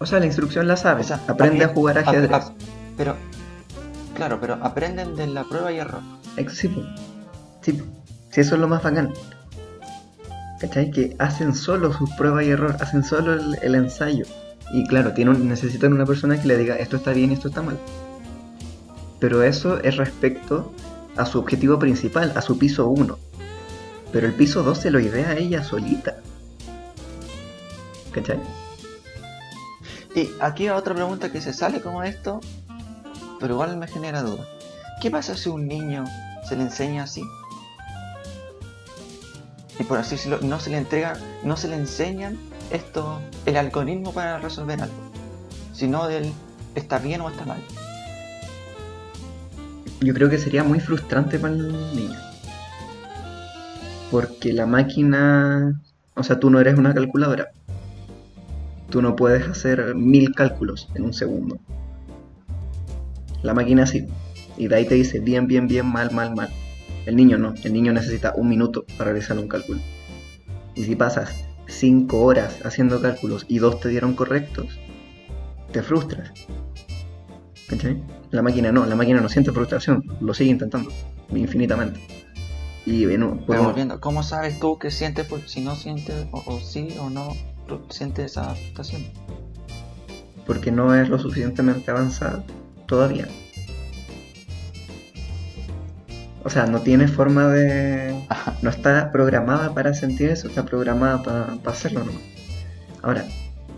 [0.00, 1.00] O sea, la instrucción la sabe.
[1.00, 2.52] O sea, Aprende a jugar ajedrez.
[2.96, 3.16] Pero,
[4.14, 6.02] claro, pero aprenden de la prueba y error.
[6.36, 6.68] Sí,
[7.60, 7.82] sí.
[8.30, 9.12] Sí, eso es lo más bacán.
[10.60, 10.90] ¿Cachai?
[10.90, 14.24] Que hacen solo sus pruebas y error, hacen solo el, el ensayo.
[14.72, 17.62] Y claro, tienen, necesitan una persona que le diga esto está bien y esto está
[17.62, 17.78] mal.
[19.20, 20.72] Pero eso es respecto
[21.16, 23.18] a su objetivo principal, a su piso 1.
[24.12, 26.16] Pero el piso 2 se lo idea ella solita.
[28.12, 28.38] ¿Cachai?
[30.14, 32.40] Y aquí va otra pregunta que se sale como esto,
[33.42, 34.46] pero igual me genera duda.
[35.00, 36.04] ¿Qué pasa si un niño
[36.48, 37.24] se le enseña así?
[39.80, 42.38] Y por así decirlo, no se le entrega, no se le enseñan
[42.70, 44.94] esto, el algoritmo para resolver algo,
[45.72, 46.32] sino del
[46.76, 47.58] está bien o está mal.
[50.00, 52.18] Yo creo que sería muy frustrante para el niño.
[54.12, 55.80] Porque la máquina,
[56.14, 57.50] o sea, tú no eres una calculadora.
[58.88, 61.58] Tú no puedes hacer mil cálculos en un segundo.
[63.42, 64.06] La máquina sí.
[64.56, 66.48] Y de ahí te dice bien, bien, bien, mal, mal, mal.
[67.06, 67.54] El niño no.
[67.64, 69.80] El niño necesita un minuto para realizar un cálculo.
[70.74, 71.34] Y si pasas
[71.66, 74.78] cinco horas haciendo cálculos y dos te dieron correctos,
[75.72, 76.30] te frustras.
[77.68, 78.02] ¿Cachai?
[78.30, 80.90] La máquina no, la máquina no siente frustración, lo sigue intentando
[81.34, 82.00] infinitamente.
[82.84, 86.88] Y bueno, podemos- ¿cómo sabes tú que sientes por- si no sientes o, o sí
[87.00, 87.34] o no
[87.88, 89.02] sientes esa frustración?
[90.46, 92.44] porque no es lo suficientemente avanzada
[92.92, 93.26] todavía.
[96.44, 98.14] O sea, no tiene forma de...
[98.28, 98.54] Ajá.
[98.60, 102.20] No está programada para sentir eso, está programada para hacerlo nomás.
[103.02, 103.24] Ahora,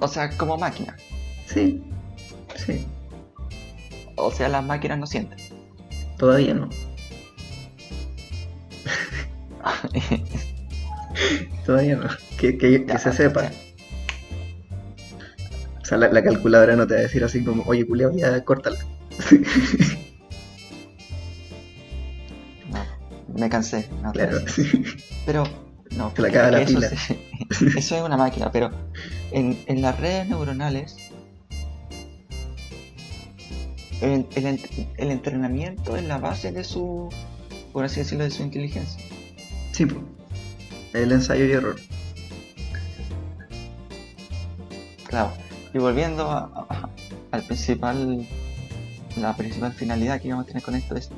[0.01, 0.97] O sea, como máquina.
[1.47, 1.81] sí,
[2.57, 2.85] sí,
[4.17, 5.39] O sea, las máquinas no sienten.
[6.19, 6.69] todavía no.
[11.65, 12.09] Todavía no.
[12.37, 13.49] Que, que- que Ya, se sepa.
[15.81, 18.43] O sea, la, la calculadora no te va a decir así como, oye, culiao, ya
[18.45, 18.79] córtala.
[22.71, 22.85] No,
[23.39, 23.89] me cansé.
[24.03, 24.39] no, Claro,
[25.27, 25.45] Pero,
[25.97, 26.13] no,
[26.51, 26.91] la eso, pila.
[26.91, 27.19] sí-
[27.77, 28.71] eso es una máquina, pero
[29.33, 30.97] en, en las redes neuronales,
[34.01, 37.09] el, el ent- el entrenamiento es la base de su,
[37.73, 39.03] por así decirlo, de su inteligencia.
[39.73, 39.87] Sí,
[40.93, 41.77] el ensayo y error.
[45.09, 45.33] Claro.
[45.73, 46.89] Y volviendo a- a-
[47.33, 48.27] al principal,
[49.17, 51.11] la principal finalidad que íbamos a tener con esto es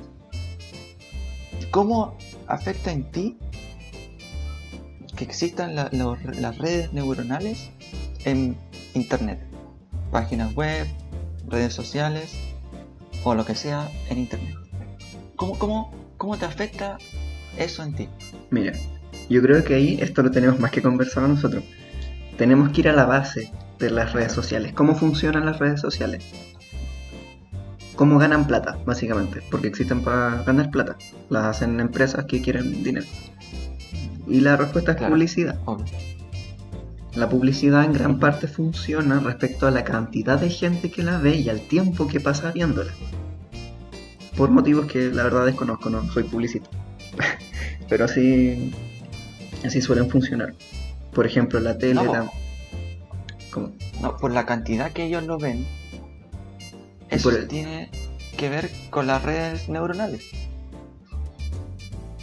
[1.71, 3.37] cómo afecta en ti
[5.17, 7.71] que existan las redes neuronales
[8.25, 8.57] en
[8.95, 9.41] internet,
[10.11, 10.87] páginas web,
[11.49, 12.35] redes sociales
[13.25, 14.55] o lo que sea en internet.
[15.37, 16.99] ¿Cómo, cómo, cómo te afecta
[17.57, 18.09] eso en ti?
[18.51, 18.73] Mira,
[19.29, 21.65] yo creo que ahí esto lo tenemos más que conversado nosotros.
[22.37, 24.73] Tenemos que ir a la base de las redes sociales.
[24.75, 26.25] ¿Cómo funcionan las redes sociales?
[27.97, 29.43] ¿Cómo ganan plata, básicamente?
[29.51, 30.97] Porque existen para ganar plata.
[31.31, 33.07] Las hacen empresas que quieren dinero.
[34.29, 35.15] Y la respuesta es Claro.
[35.15, 35.59] publicidad.
[35.65, 35.87] Obvio.
[37.15, 41.37] La publicidad en gran parte funciona respecto a la cantidad de gente que la ve
[41.37, 42.93] y al tiempo que pasa viéndola.
[44.37, 46.69] Por motivos que la verdad desconozco, no soy publicista.
[47.89, 48.73] Pero así,
[49.65, 50.53] así suelen funcionar.
[51.15, 51.95] Por ejemplo, la tele...
[51.95, 52.31] No, la-
[53.51, 53.73] ¿Cómo?
[54.03, 55.65] No, por la cantidad que ellos lo ven,
[57.11, 57.91] eso el- tiene
[58.37, 60.25] que ver con las redes neuronales.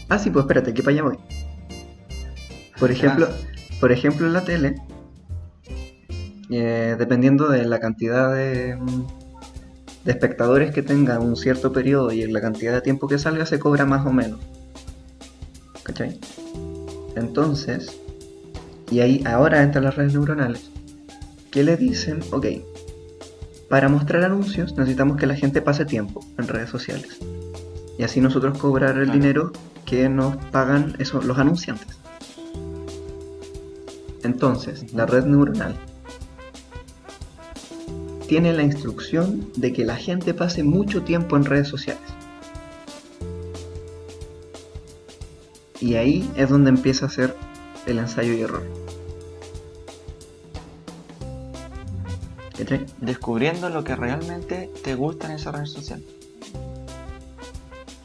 [0.09, 1.17] Ah, sí, pues espérate, que para allá voy.
[2.79, 3.27] Por ejemplo,
[3.79, 4.75] por ejemplo en la tele,
[6.49, 8.75] eh, dependiendo de la cantidad de,
[10.03, 13.45] de espectadores que tenga un cierto periodo y en la cantidad de tiempo que salga,
[13.45, 14.39] se cobra más o menos.
[15.83, 16.19] ¿Cachai?
[17.15, 17.99] Entonces,
[18.91, 20.69] y ahí ahora entran las redes neuronales,
[21.51, 22.45] que le dicen, ok,
[23.73, 27.17] para mostrar anuncios necesitamos que la gente pase tiempo en redes sociales.
[27.97, 29.19] Y así nosotros cobrar el Claro.
[29.19, 29.51] dinero
[29.83, 31.97] que nos pagan eso, los anunciantes.
[34.21, 35.75] Entonces, la red neuronal
[38.27, 42.03] tiene la instrucción de que la gente pase mucho tiempo en redes sociales.
[45.81, 47.35] Y ahí es donde empieza a ser
[47.87, 48.82] el ensayo y error.
[52.63, 52.85] ¿Cachai?
[53.01, 56.01] Descubriendo lo que realmente te gusta en esa red social.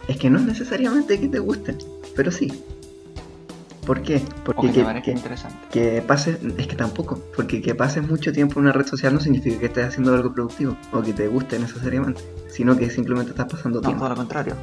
[0.09, 1.79] Es que no es necesariamente que te gusten,
[2.17, 2.65] pero sí.
[3.87, 4.17] ¿Por qué?
[4.17, 5.57] O Porque que te que, parezca que- interesante.
[5.71, 9.21] que pases, es que tampoco, porque que pases mucho tiempo en una red social no
[9.21, 13.47] significa que estés haciendo algo productivo o que te guste necesariamente, sino que simplemente estás
[13.47, 14.01] pasando No, tiempo.
[14.01, 14.55] todo lo contrario.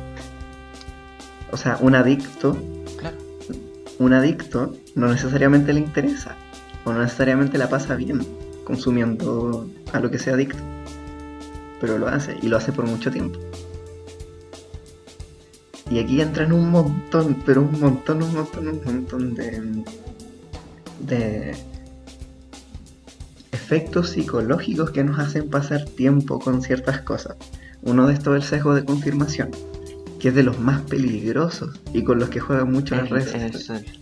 [1.51, 2.55] O sea, un adicto,
[2.97, 3.17] Claro.
[3.99, 6.35] un adicto no necesariamente le interesa
[6.83, 8.19] o no necesariamente la pasa bien
[8.65, 10.59] consumiendo a lo que sea adicto,
[11.79, 13.39] pero lo hace y lo hace por mucho tiempo.
[15.89, 19.83] Y aquí entran un montón, pero un montón, un montón, un montón de,
[21.07, 21.55] de
[23.51, 27.35] efectos psicológicos que nos hacen pasar tiempo con ciertas cosas.
[27.83, 29.51] Uno de estos es el sesgo de confirmación,
[30.19, 33.35] que es de los más peligrosos y con los que juegan mucho las Es- redes
[33.35, 33.99] es- sociales.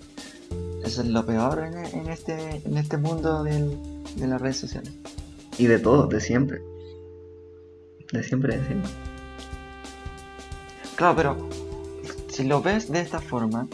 [0.84, 3.78] Eso es lo peor en, en este, en este mundo del-
[4.15, 4.91] de las redes sociales.
[5.58, 6.62] Y de todos, de siempre.
[8.12, 8.91] De siempre, de siempre.
[10.96, 11.50] Claro, pero
[12.30, 13.67] si lo ves de esta forma,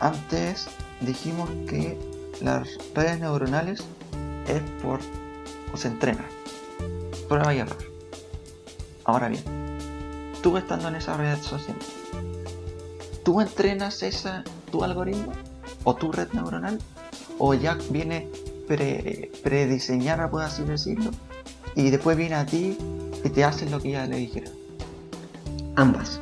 [0.00, 0.68] antes
[1.00, 1.98] dijimos que
[2.40, 3.84] las redes neuronales
[4.46, 5.00] es por
[5.72, 6.24] o se entrena.
[7.28, 7.78] Prueba y error.
[9.04, 9.42] Ahora bien,
[10.42, 11.76] tú estando en esa red social,
[13.24, 15.32] ¿tú entrenas esa, tu algoritmo
[15.84, 16.78] o tu red neuronal?
[17.38, 18.28] ¿O ya viene
[18.66, 21.10] pre, prediseñada, por así decirlo?
[21.74, 22.76] Y después viene a ti
[23.24, 24.52] y te hace lo que ya le dijeron.
[25.76, 26.20] Ambas.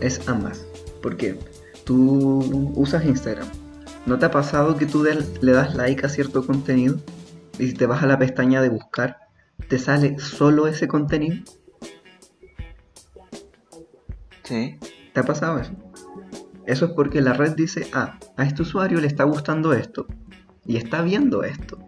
[0.00, 0.64] Es ambas.
[1.02, 1.38] Porque
[1.84, 3.48] tú usas Instagram.
[4.06, 6.96] ¿No te ha pasado que tú le das like a cierto contenido
[7.58, 9.18] y si te vas a la pestaña de buscar,
[9.68, 11.36] te sale solo ese contenido?
[14.42, 14.78] Sí.
[15.12, 15.72] ¿Te ha pasado eso?
[16.66, 20.06] Eso es porque la red dice, ah, a este usuario le está gustando esto
[20.64, 21.78] y está viendo esto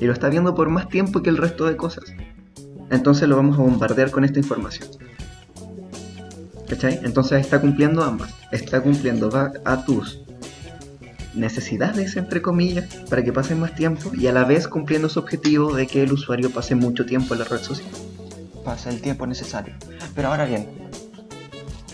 [0.00, 2.04] y lo está viendo por más tiempo que el resto de cosas.
[2.90, 4.88] Entonces lo vamos a bombardear con esta información.
[6.68, 7.00] ¿Cachai?
[7.02, 8.34] Entonces está cumpliendo ambas.
[8.50, 10.20] Está cumpliendo va a tus
[11.34, 15.74] necesidades, entre comillas, para que pasen más tiempo y a la vez cumpliendo su objetivo
[15.74, 17.88] de que el usuario pase mucho tiempo en la red social.
[18.64, 19.74] pasa el tiempo necesario.
[20.14, 20.68] Pero ahora bien,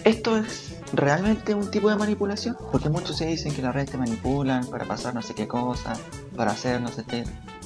[0.04, 2.56] ¿esto es realmente un tipo de manipulación?
[2.72, 5.94] Porque muchos se dicen que las redes te manipulan para pasar no sé qué cosa,
[6.36, 7.24] para hacer no sé qué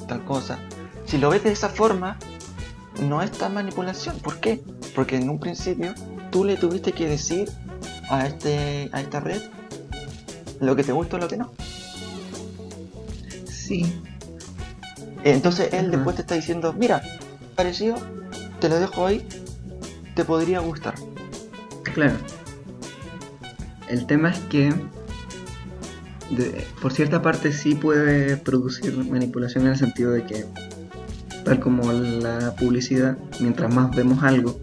[0.08, 0.58] tal cosa.
[1.06, 2.16] Si lo ves de esa forma,
[3.00, 4.18] no es tan manipulación.
[4.18, 4.62] ¿Por qué?
[4.94, 5.94] Porque en un principio
[6.30, 7.50] tú le tuviste que decir
[8.10, 9.42] a, este, a esta red
[10.60, 11.52] lo que te gusta o lo que no.
[13.50, 14.02] Sí,
[15.24, 17.02] Entonces él después te está diciendo, mira,
[17.54, 17.96] parecido,
[18.60, 19.26] te lo dejo ahí,
[20.14, 20.94] te podría gustar.
[21.94, 22.16] Claro.
[23.88, 24.72] El tema es que
[26.30, 30.46] de- por cierta parte sí puede producir manipulación en el sentido de que,
[31.44, 34.60] tal como la publicidad, mientras más vemos algo,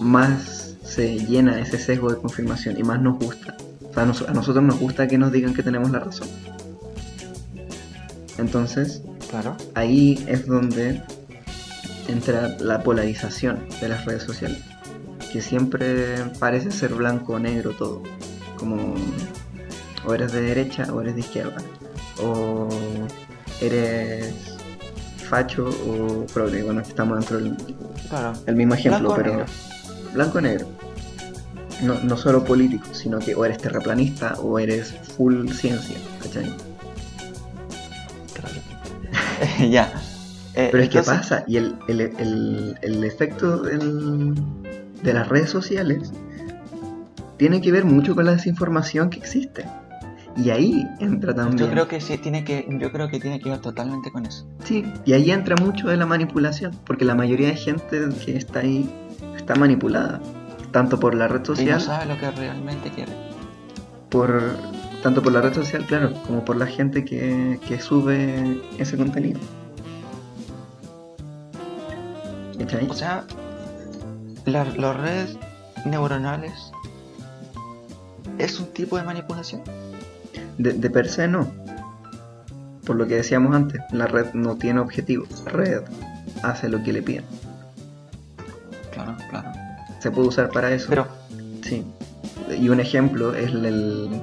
[0.00, 3.56] más se llena ese sesgo de confirmación y más nos gusta.
[3.88, 6.28] O sea, a, nos- a nosotros nos gusta que nos digan que tenemos la razón.
[8.38, 9.56] Entonces, Claro.
[9.74, 11.02] ahí es donde
[12.08, 14.58] entra la polarización de las redes sociales,
[15.32, 18.02] que siempre parece ser blanco o negro todo,
[18.56, 18.94] como
[20.06, 21.56] o eres de derecha o eres de izquierda,
[22.22, 22.68] o
[23.60, 24.34] eres
[25.28, 27.56] facho o progre, bueno, estamos dentro del
[28.08, 28.32] Claro.
[28.46, 29.46] el mismo ejemplo, Blanco pero negro.
[30.14, 30.66] blanco o negro.
[31.82, 36.52] No, no solo político, sino que o eres terraplanista o eres full ciencia, ¿cachai?
[38.34, 38.54] Claro.
[39.70, 39.92] ya.
[40.54, 44.34] Eh, Pero es que pasa, y el, el, el- el efecto del-
[45.02, 46.12] de las redes sociales
[47.36, 49.64] tiene que ver mucho con la desinformación que existe.
[50.36, 51.58] Y ahí entra también.
[51.58, 54.46] Yo creo que sí tiene que, yo creo que tiene que ver totalmente con eso.
[54.64, 58.60] Sí, y ahí entra mucho de la manipulación, porque la mayoría de gente que está
[58.60, 58.88] ahí
[59.36, 60.20] está manipulada,
[60.70, 63.12] tanto por la red Y no social, sabe lo que realmente quiere.
[64.08, 64.40] por
[65.02, 69.40] tanto por la red social, claro, como por la gente que, que sube ese contenido.
[72.58, 72.86] ¿Cachai?
[72.88, 73.24] O sea,
[74.52, 75.36] la- las redes
[75.84, 76.72] neuronales
[78.38, 79.62] es un tipo de manipulación.
[80.58, 81.50] De, de per se no.
[82.84, 85.24] Por lo que decíamos antes, la red no tiene objetivo.
[85.46, 85.82] La red
[86.42, 87.24] hace lo que le piden.
[88.92, 89.50] Claro, claro.
[90.00, 90.86] Se puede usar para eso.
[90.88, 91.06] Pero,
[91.62, 91.84] Sí.
[92.58, 94.20] Y un ejemplo es el, el-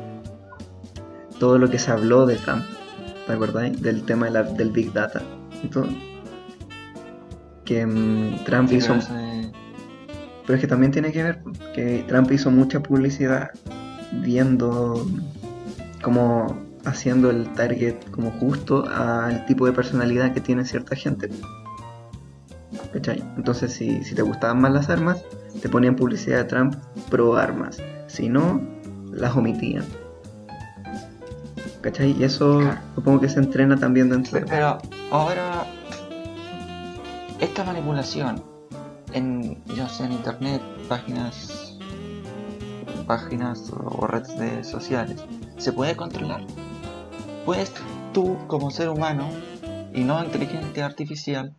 [1.40, 2.66] todo lo que se habló de Trump.
[3.26, 3.82] ¿Te acordáis?
[3.82, 5.22] Del tema de la- del Big Data
[5.72, 5.88] todo.
[7.66, 8.96] Que mm, Trump sí, hizo...
[8.96, 9.52] ese-
[10.48, 11.44] Pero es que también tiene que ver
[11.76, 13.52] que Trump hizo mucha publicidad
[14.24, 15.06] viendo
[16.02, 21.30] como haciendo el target como justo al tipo de personalidad que tiene cierta gente.
[22.94, 23.22] ¿Cachai?
[23.36, 25.22] Entonces si, si te gustaban más las armas,
[25.62, 26.76] te ponían publicidad de Trump
[27.10, 27.78] pro armas.
[28.08, 28.62] Si no,
[29.12, 29.84] las omitían.
[31.82, 32.16] ¿Cachai?
[32.18, 32.80] Y eso Claro.
[32.96, 34.46] supongo que se entrena también dentro de...
[34.46, 34.78] Pero
[35.12, 35.66] ahora,
[37.42, 38.42] esta manipulación
[39.14, 41.78] en, ya sea en internet, páginas,
[43.08, 45.24] páginas o redes de- sociales,
[45.58, 46.42] ¿se puede controlar?
[47.46, 47.72] ¿Puedes
[48.14, 49.30] tú, como ser humano
[49.94, 51.56] y no inteligencia artificial,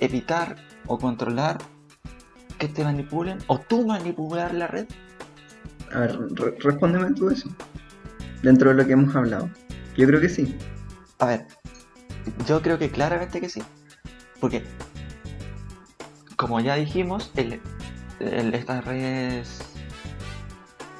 [0.00, 1.58] evitar o controlar
[2.58, 4.86] que te manipulen o tú manipular la red?
[5.92, 7.48] A ver, re- respóndeme tú eso.
[8.42, 9.48] Dentro de lo que hemos hablado.
[9.96, 10.56] Yo creo que sí.
[11.18, 11.46] A ver,
[12.46, 13.62] yo creo que claramente que sí.
[14.40, 14.62] Porque,
[16.38, 17.60] como ya dijimos, el-
[18.20, 19.58] el- estas redes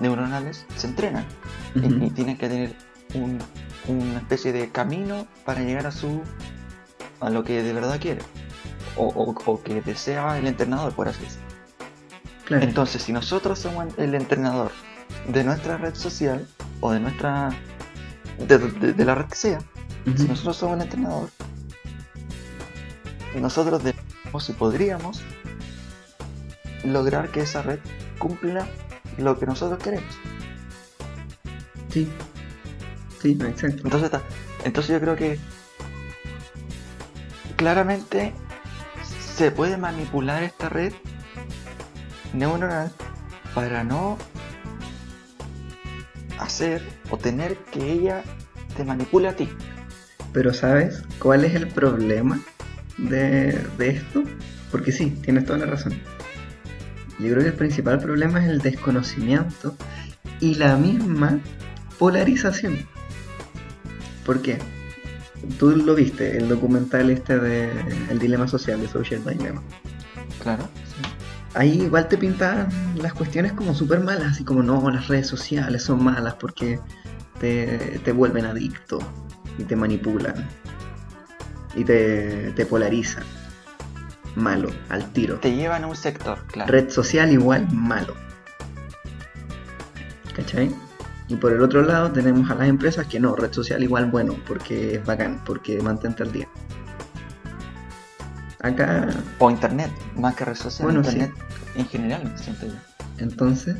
[0.01, 1.24] neuronales se entrenan
[1.77, 2.74] y- tienen que tener
[3.14, 3.38] un-
[3.87, 6.20] una especie de camino para llegar a su
[7.20, 8.20] a lo que de verdad quiere
[8.96, 11.46] o, o- o que desea el entrenador, por así decirlo.
[12.44, 12.64] Claro.
[12.64, 14.72] Entonces, si nosotros somos el entrenador
[15.29, 16.46] de nuestra red social
[16.81, 17.51] o de nuestra
[18.38, 19.59] de, de- de la red que sea,
[20.16, 21.29] si nosotros somos el entrenador,
[23.40, 23.83] nosotros
[24.28, 25.22] debemos y podríamos
[26.84, 27.78] lograr que esa red
[28.18, 28.66] cumpla
[29.16, 30.14] lo que nosotros queremos.
[31.90, 32.08] Sí.
[33.20, 33.82] Sí, exacto.
[33.84, 34.22] Entonces, está-
[34.64, 35.38] entonces yo creo que
[37.56, 38.32] claramente
[39.34, 40.92] se puede manipular esta red
[42.32, 42.92] neuronal
[43.54, 44.18] para no
[46.38, 48.22] hacer o tener que ella
[48.76, 49.48] te manipule a ti.
[50.32, 52.40] Pero ¿sabes cuál es el problema
[52.98, 54.24] de, de esto?
[54.70, 55.94] Porque sí, tienes toda la razón.
[57.18, 59.76] Yo creo que el principal problema es el desconocimiento
[60.40, 61.40] y la misma
[61.98, 62.87] polarización.
[64.24, 64.58] ¿Por qué?
[65.58, 67.70] Tú lo viste, el documental este de
[68.11, 69.62] El dilema social, de Social Dilemma.
[70.42, 70.68] Claro.
[71.54, 75.82] Ahí igual te pintan las cuestiones como súper malas, así como no, las redes sociales
[75.82, 76.78] son malas porque
[77.40, 78.99] te, te vuelven adicto
[79.59, 80.34] y te manipulan
[81.79, 83.24] y te, te polarizan.
[84.35, 85.39] Malo, al tiro.
[85.41, 86.70] Te llevan a un sector, claro.
[86.70, 88.14] Red social igual, malo.
[90.35, 90.74] ¿Cachai?
[91.29, 94.37] Y por el otro lado tenemos a las empresas que no, red social igual bueno,
[94.47, 96.49] porque es bacán, porque mantente al día.
[98.61, 99.09] Acá
[99.39, 101.33] O internet, más que red social, Bueno, internet
[101.76, 102.72] en general, siento yo.
[103.18, 103.76] Entonces,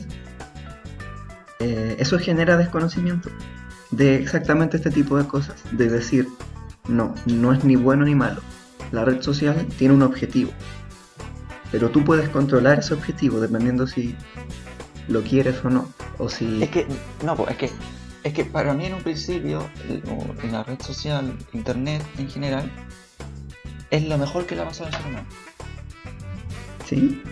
[1.59, 3.31] eh, eso genera desconocimiento
[3.91, 5.57] de exactamente este tipo de cosas.
[5.73, 6.29] De decir,
[6.89, 8.41] no, no es ni bueno ni malo.
[8.91, 10.51] La red social tiene un objetivo.
[11.71, 14.17] Pero tú puedes controlar ese objetivo dependiendo si
[15.07, 15.93] lo quieres o no.
[16.19, 16.63] O si...
[16.63, 16.87] Es que,
[17.25, 17.71] no, pues, es que,
[18.25, 19.69] es que para mí en un principio,
[20.43, 22.71] en la red social, internet en general,
[23.91, 25.27] es lo mejor que le ha pasado al ser humano.
[26.87, 27.23] ¿Sí?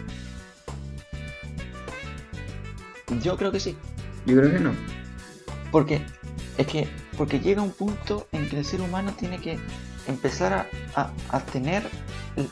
[3.23, 3.77] Yo creo que sí.
[4.27, 4.73] Yo creo que no.
[5.71, 6.05] Porque
[6.59, 9.59] es que porque llega un punto en que el ser humano tiene que
[10.07, 10.67] empezar a,
[11.01, 11.89] a- a tener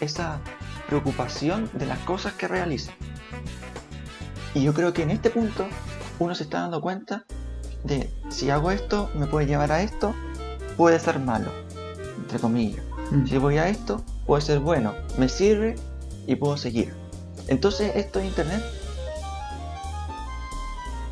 [0.01, 0.41] esa
[0.89, 2.93] preocupación de las cosas que realiza.
[4.55, 5.67] Y yo creo que en este punto
[6.19, 7.25] uno se está dando cuenta
[7.83, 10.15] de si hago esto me puede llevar a esto,
[10.77, 11.51] puede ser malo,
[12.19, 12.83] entre comillas.
[13.11, 13.27] Mm.
[13.27, 15.77] Si voy a esto, puede ser bueno, me sirve
[16.27, 16.95] y puedo seguir.
[17.49, 18.62] Entonces esto de internet,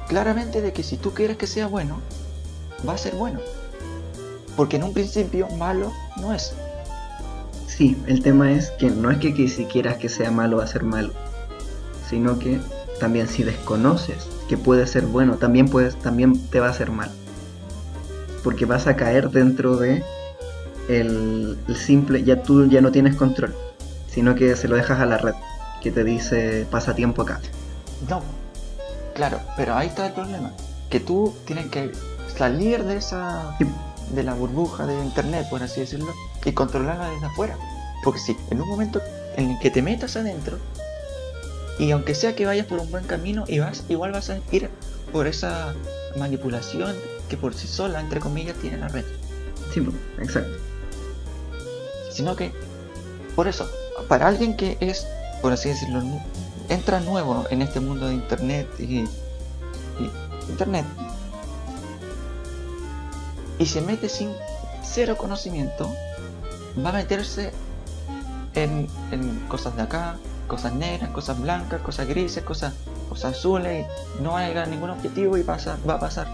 [0.09, 2.01] claramente de que si tú quieres que sea bueno,
[2.87, 3.41] va a ser bueno.
[4.57, 6.53] Porque en un principio malo no es.
[7.67, 10.65] Sí, el tema es que no es que, que si quieras que sea malo va
[10.65, 11.13] a ser malo,
[12.09, 12.61] sino que
[13.01, 17.11] también si desconoces que puede ser bueno, también puedes, también te va a hacer mal.
[18.45, 20.05] Porque vas a caer dentro de
[20.89, 23.55] el, el simple, ya tú ya no tienes control,
[24.09, 25.35] sino que se lo dejas a la red,
[25.81, 27.41] que te dice pasa tiempo acá.
[28.09, 28.23] No.
[29.15, 30.53] Claro, pero ahí está el problema.
[30.91, 31.93] Que tú tienes que
[32.37, 33.67] salir de esa Sí.
[34.15, 36.13] de la burbuja de internet, por así decirlo,
[36.45, 37.57] y controlarla desde afuera.
[38.05, 39.01] Porque si en un momento
[39.37, 40.59] en el que te metas adentro,
[41.79, 44.69] y aunque sea que vayas por un buen camino, y vas, igual vas a ir
[45.13, 45.75] por esa
[46.19, 46.95] manipulación
[47.29, 49.05] que por sí sola, entre comillas, tiene la red.
[49.73, 49.87] Sí,
[50.19, 50.59] exacto.
[52.11, 52.53] Sino que,
[53.35, 53.67] por eso,
[54.09, 55.07] para alguien que es,
[55.41, 56.03] por así decirlo,
[56.69, 60.11] entra nuevo en este mundo de internet y, y
[60.51, 60.85] internet,
[63.63, 64.33] y se mete sin
[64.83, 65.89] cero conocimiento,
[66.85, 67.53] va a meterse
[68.55, 70.17] en, en cosas de acá,
[70.49, 72.75] cosas negras, cosas blancas, cosas grises, cosas,
[73.09, 73.87] cosas azules,
[74.19, 76.27] y no va a llegar a ningún objetivo y pasa, va a pasar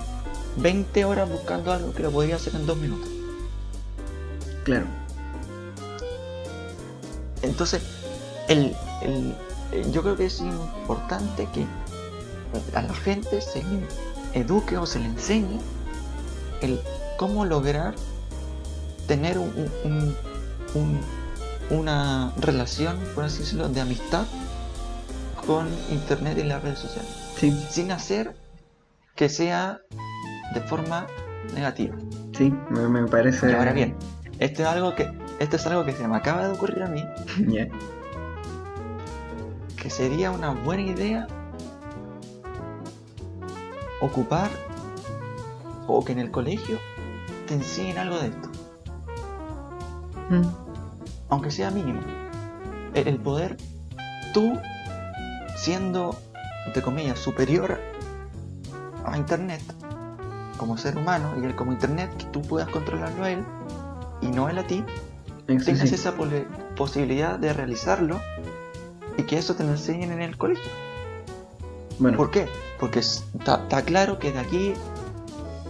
[0.57, 3.09] 20 horas buscando algo que lo podría hacer en dos minutos.
[4.64, 4.87] Claro.
[7.43, 7.83] Entonces,
[8.49, 9.35] el, el-
[9.72, 11.66] eh, yo creo que es importante que
[12.74, 13.62] a la gente se
[14.33, 15.61] eduque o se le enseñe
[16.62, 16.81] el
[17.19, 17.95] cómo lograr
[19.07, 19.51] tener un,
[19.85, 20.14] un- un-
[20.75, 24.25] un- una relación, por así decirlo, de amistad
[25.47, 28.35] con internet y las redes sociales, Sí, sin hacer
[29.14, 29.81] que sea
[30.55, 31.07] de forma
[31.55, 31.95] negativa.
[32.37, 33.51] sí, me, me parece.
[33.51, 33.97] Y ahora bien,
[34.39, 35.11] esto es algo que
[35.41, 37.05] esto es algo que se me acaba de ocurrir a mí
[37.49, 37.69] Ya.
[39.77, 41.27] que sería una buena idea
[44.01, 44.51] ocupar
[45.87, 46.79] o que en el colegio
[47.49, 48.49] te enseñen algo de esto,
[50.30, 50.42] Mm,
[51.30, 52.01] aunque sea mínimo.
[52.92, 53.57] El, el poder,
[54.34, 54.59] tú
[55.57, 56.18] siendo,
[56.66, 57.80] entre comillas, superior
[59.07, 59.62] a Internet
[60.59, 63.42] como ser humano y él como Internet, que tú puedas controlarlo a él
[64.20, 64.84] y no él a ti,
[65.46, 65.94] eso tengas sí.
[65.94, 66.14] esa
[66.76, 68.20] posibilidad de realizarlo
[69.16, 70.70] y que eso te lo enseñen en el colegio.
[71.99, 72.49] Bueno, ¿Por qué?
[72.78, 74.74] Porque está claro que de aquí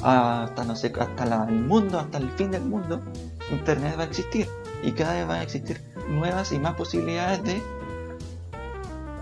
[0.03, 3.01] hasta no sé, hasta la- el mundo, hasta el fin del mundo,
[3.51, 4.49] internet va a existir
[4.83, 7.63] y cada vez van a existir nuevas y más posibilidades de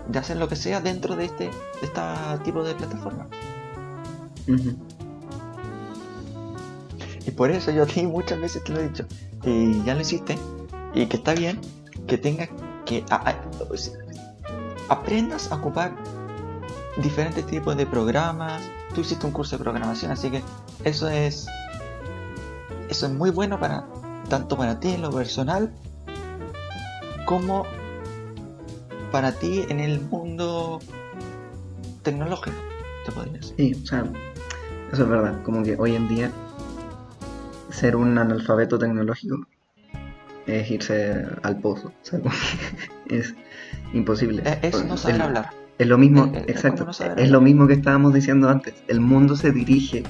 [0.09, 1.51] de hacer lo que sea dentro de este de
[1.81, 2.01] este
[2.45, 3.27] tipo de plataforma.
[7.25, 9.05] Y por eso yo a ti muchas veces te lo he dicho,
[9.43, 10.37] y ya lo hiciste,
[10.93, 11.59] y que está bien
[12.07, 12.47] que tengas
[12.85, 13.35] que a- a-
[14.87, 15.93] aprendas a ocupar
[17.03, 18.61] diferentes tipos de programas.
[18.95, 20.41] Tú hiciste un curso de programación, así que
[20.83, 21.47] eso es
[22.89, 23.85] eso es muy bueno para
[24.29, 25.71] tanto para ti en lo personal
[27.25, 27.65] como
[29.11, 30.79] para ti en el mundo
[32.03, 32.55] tecnológico,
[33.05, 33.53] te podría decir.
[33.57, 34.05] Sí, o sea,
[34.91, 35.41] eso es verdad.
[35.43, 36.31] Como que hoy en día
[37.69, 39.45] ser un analfabeto tecnológico
[40.45, 41.89] es irse al pozo.
[41.89, 42.19] O sea,
[43.09, 43.35] es
[43.93, 44.43] imposible.
[44.61, 45.49] Es, es no saber hablar.
[45.77, 46.85] Es lo mismo, Eh, eh, exacto.
[46.85, 48.73] no Es lo mismo que estábamos diciendo antes.
[48.87, 50.03] El mundo se dirige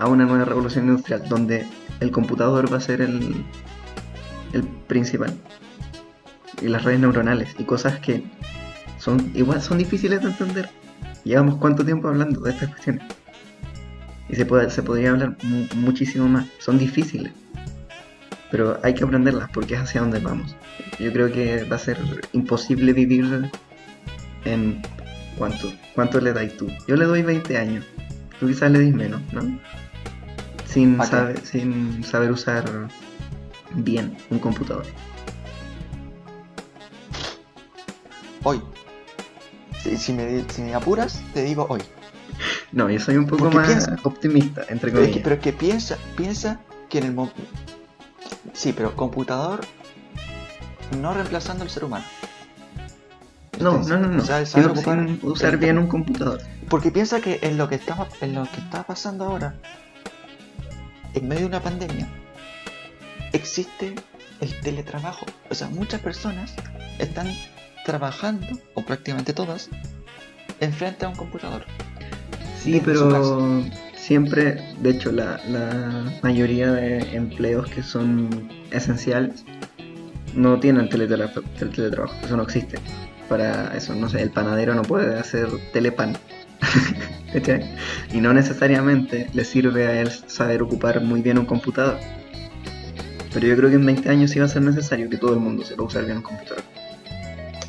[0.00, 1.66] a una nueva revolución industrial donde
[2.00, 3.44] el computador va a ser el,
[4.88, 5.32] principal.
[6.60, 8.24] Y las redes neuronales y cosas que
[8.98, 10.68] son igual son difíciles de entender.
[11.24, 13.04] Llevamos cuánto tiempo hablando de estas cuestiones.
[14.28, 16.46] Y se, puede, se podría hablar mu- muchísimo más.
[16.58, 17.32] Son difíciles.
[18.50, 20.56] Pero hay que aprenderlas porque es hacia donde vamos.
[20.98, 21.98] Yo creo que va a ser
[22.32, 23.50] imposible vivir
[24.44, 24.82] en
[25.38, 26.68] cuánto, cuánto le dais tú.
[26.88, 27.84] Yo le doy 20 años.
[28.38, 29.40] Tú quizás le dis menos, ¿no?
[30.72, 32.64] Sin, saber, sin saber usar
[33.74, 34.84] bien un computador.
[38.42, 38.60] Hoy.
[39.82, 41.80] Si, si me, si me apuras, te digo hoy.
[42.72, 45.16] No, yo soy un poco Porque más piensa- optimista, entre es, comillas.
[45.16, 47.42] que, pero es que piensa, piensa que en el momento...
[48.52, 49.60] Sí, pero computador
[51.00, 52.04] no reemplazando al ser humano.
[53.58, 54.22] No, Entonces, no, no, no.
[54.22, 54.42] o sea,
[55.22, 56.40] usar bien un computador.
[56.68, 59.56] Porque piensa que en lo que está, en lo que está pasando ahora,
[61.14, 62.08] en medio de una pandemia,
[63.32, 63.94] existe
[64.40, 65.26] el teletrabajo.
[65.50, 66.54] O sea, muchas personas
[66.98, 67.28] están
[67.84, 69.68] trabajando, o prácticamente todas,
[70.60, 71.64] enfrente a un computador.
[72.62, 73.64] Sí, pero
[73.96, 79.44] siempre, de hecho, la, la mayoría de empleos que son esenciales
[80.34, 82.14] no tienen teletra- tel- teletrabajo.
[82.22, 82.78] Eso no existe.
[83.28, 86.16] Para eso, no sé, el panadero no puede hacer telepan.
[87.32, 87.70] ¿Cachai?
[88.12, 91.98] Y no necesariamente le sirve a él saber ocupar muy bien un computador.
[93.32, 95.40] Pero yo creo que en 20 años sí va a ser necesario que todo el
[95.40, 96.62] mundo sepa usar bien un computador.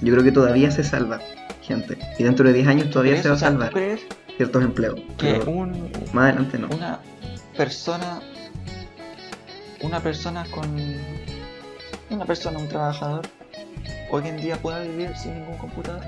[0.01, 1.19] Yo creo que todavía se salva
[1.61, 1.97] gente.
[2.17, 3.99] Y dentro de 10 años todavía se va a O sea, ¿tú salvar
[4.37, 4.99] ciertos empleos.
[5.17, 6.67] que pero un, más adelante no.
[6.69, 6.99] una
[7.55, 8.19] persona,
[9.81, 10.65] una persona con,
[12.09, 13.27] una persona, un trabajador,
[14.09, 16.01] hoy en día pueda vivir sin ningún computador?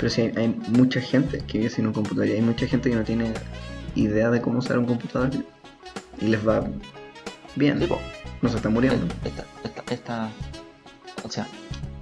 [0.00, 2.88] Pero sí, hay, hay mucha gente que vive sin un computador y hay mucha gente
[2.88, 3.34] que no tiene
[3.94, 5.28] idea de cómo usar un computador
[6.20, 6.64] y les va
[7.54, 7.86] bien,
[8.40, 9.06] no se está muriendo.
[9.24, 10.30] esta, esta, esta,
[11.22, 11.46] o sea,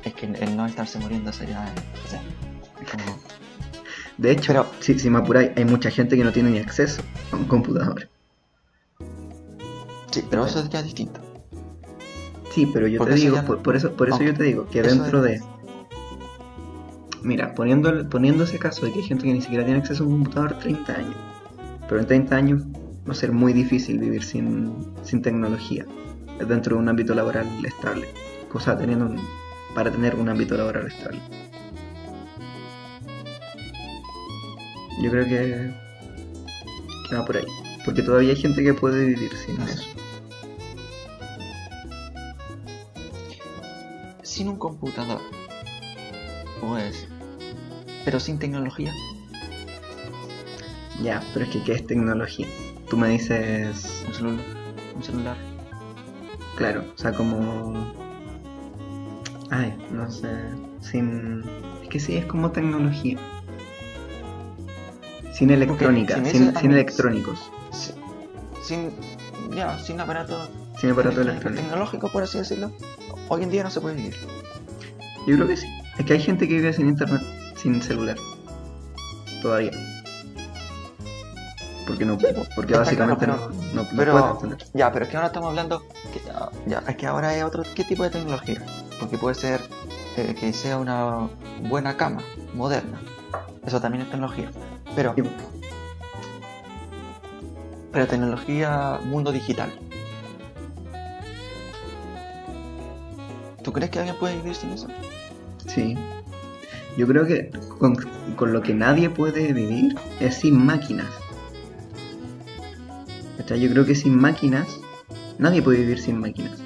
[0.04, 1.72] es que el no estarse muriendo sería,
[2.04, 2.22] o sea,
[2.90, 3.18] como,
[4.18, 7.02] De hecho, Pero- si, si me apuráis, hay mucha gente que no tiene ni acceso
[7.32, 8.08] a un computador.
[10.12, 11.20] sí, pero eso ya es distinto.
[12.52, 14.68] Sí, pero yo te digo, ya no- por, por eso, por eso yo te digo
[14.68, 15.57] que eso dentro es- de...
[17.22, 20.06] Mira, poniendo, poniendo ese caso de que hay gente que ni siquiera tiene acceso a
[20.06, 21.16] un computador 30 años,
[21.88, 22.62] pero en 30 años
[23.08, 25.84] va a ser muy difícil vivir sin, sin tecnología
[26.46, 28.08] dentro de un ámbito laboral estable,
[28.52, 29.20] cosa teniendo un-
[29.74, 31.20] para tener un ámbito laboral estable.
[35.02, 35.70] Yo creo que,
[37.08, 37.44] que va por ahí,
[37.84, 39.82] porque todavía hay gente que puede vivir sin eso.
[44.22, 45.20] Sin un computador,
[46.60, 47.06] pues,
[48.04, 48.92] pero sin tecnología,
[51.02, 52.46] Ya, pero es que ¿qué es tecnología?
[52.90, 54.44] Tú me dices, un celular,
[54.96, 55.36] un celular,
[56.56, 57.92] claro, o sea, como...
[59.50, 60.28] Ay, no sé,
[60.80, 61.44] sin...
[61.82, 63.16] Es que sí, es como tecnología.
[65.32, 67.92] Sin electrónica, sin, electrónicos, si-
[68.60, 68.90] sin,
[69.54, 70.36] ya, sin aparato
[70.80, 71.62] sin aparato electrónico, electrónico.
[71.62, 72.72] tecnológico, por así decirlo,
[73.28, 74.16] hoy en día no se puede vivir.
[75.28, 75.66] Yo creo que sí.
[75.98, 77.22] Es que hay gente que vive sin internet,
[77.56, 78.16] sin celular.
[79.42, 79.72] Todavía.
[81.86, 84.56] Porque no puede, porque está básicamente claro, no, no, no pero- puede.
[84.74, 85.80] Ya, pero es que ahora estamos hablando.
[86.12, 87.62] Que, ah, ya, es que ahora hay otro.
[87.74, 88.62] ¿Qué tipo de tecnología?
[89.00, 89.60] Porque puede ser
[90.16, 91.28] eh, que sea una
[91.68, 92.22] buena cama,
[92.54, 93.00] moderna.
[93.66, 94.50] Eso también es tecnología.
[94.94, 95.14] Pero.
[95.16, 95.22] Sí.
[97.90, 99.72] Pero tecnología mundo digital.
[103.64, 104.88] ¿Tú crees que alguien puede vivir sin eso?
[105.68, 105.96] Sí.
[106.96, 107.94] Yo creo que con,
[108.36, 111.06] con lo que nadie puede vivir es sin máquinas.
[113.36, 113.60] ¿Cachai?
[113.60, 114.66] Yo creo que sin máquinas,
[115.38, 116.58] nadie puede vivir sin máquinas.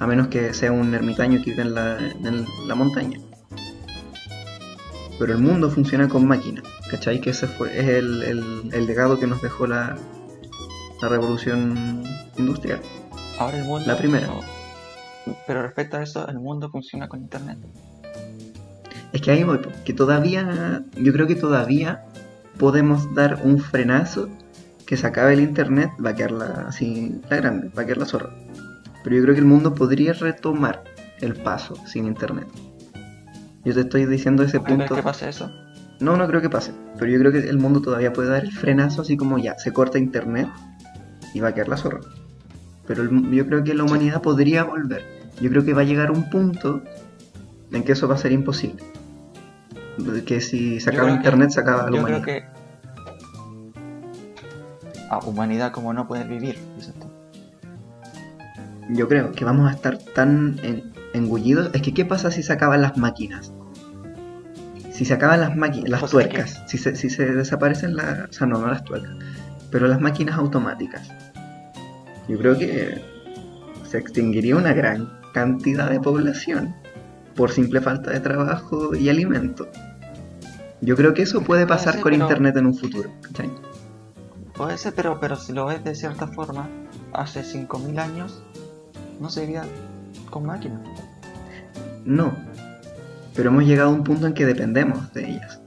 [0.00, 3.18] A menos que sea un ermitaño que vive en la, en la montaña.
[5.18, 6.64] Pero el mundo funciona con máquinas.
[6.90, 7.20] ¿Cachai?
[7.20, 9.96] Que ese fue, es el, el- el legado que nos dejó la,
[11.02, 12.02] la revolución
[12.36, 12.80] industrial.
[13.38, 13.86] Ahora el mundo.
[13.86, 14.28] La primera.
[15.46, 17.58] Pero respecto a eso, el mundo funciona con internet.
[19.14, 22.04] Es que ahí voy, que todavía, yo creo que todavía
[22.58, 24.28] podemos dar un frenazo
[24.86, 27.98] que se acabe el internet, va a quedar la, así, la grande, va a quedar
[27.98, 28.30] la zorra.
[29.04, 30.82] Pero yo creo que el mundo podría retomar
[31.20, 32.48] el paso sin internet.
[33.64, 34.96] Yo te estoy diciendo ese ¿Tú crees punto.
[34.96, 35.48] que pase eso?
[36.00, 38.50] No, no creo que pase, pero yo creo que el mundo todavía puede dar el
[38.52, 40.48] frenazo así como ya, se corta internet
[41.34, 42.00] y va a quedar la zorra.
[42.86, 45.04] Pero el- yo creo que la humanidad podría volver.
[45.40, 46.82] Yo creo que va a llegar un punto
[47.70, 48.82] en que eso va a ser imposible.
[50.26, 52.22] Que si se Yo acaba creo que- internet, se acaba la Yo humanidad.
[52.22, 52.64] creo que.
[55.10, 57.06] A humanidad como no puedes vivir, dices tú.
[58.90, 61.70] Yo creo que vamos a estar tan en- engullidos.
[61.74, 63.52] Es que, ¿qué pasa si se acaban las máquinas?
[64.90, 68.28] Si se acaban las máquinas, las Pues es tuercas, si, se, si se desaparecen las.
[68.30, 69.12] O sea, no, no las tuercas,
[69.70, 71.08] pero las máquinas automáticas.
[72.28, 73.02] Yo creo que
[73.84, 76.74] se extinguiría una gran cantidad de población
[77.34, 79.68] por simple falta de trabajo y alimento.
[80.80, 83.10] Yo creo que eso puede Puede pasar ser, con pero- internet en un futuro.
[83.22, 83.50] ¿cachai?
[84.54, 86.68] Puede ser, pero, pero si lo ves de cierta forma,
[87.12, 88.42] hace 5.000 años
[89.20, 89.64] no se vivía
[90.30, 90.80] con máquinas.
[92.04, 92.32] No,
[93.34, 95.60] pero hemos llegado a un punto en que dependemos de ellas.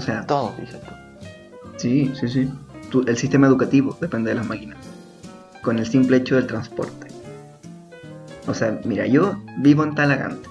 [0.00, 0.90] sea, Todo, tú.
[1.76, 2.50] sí, sí, sí.
[3.06, 4.76] El sistema educativo depende de las máquinas.
[5.62, 7.06] Con el simple hecho del transporte.
[8.48, 10.48] O sea, mira, yo vivo en Talagante.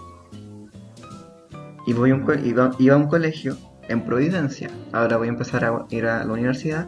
[1.91, 3.57] Y voy a un iba, iba a un colegio
[3.89, 4.69] en Providencia.
[4.93, 6.87] Ahora voy a empezar a ir a la universidad.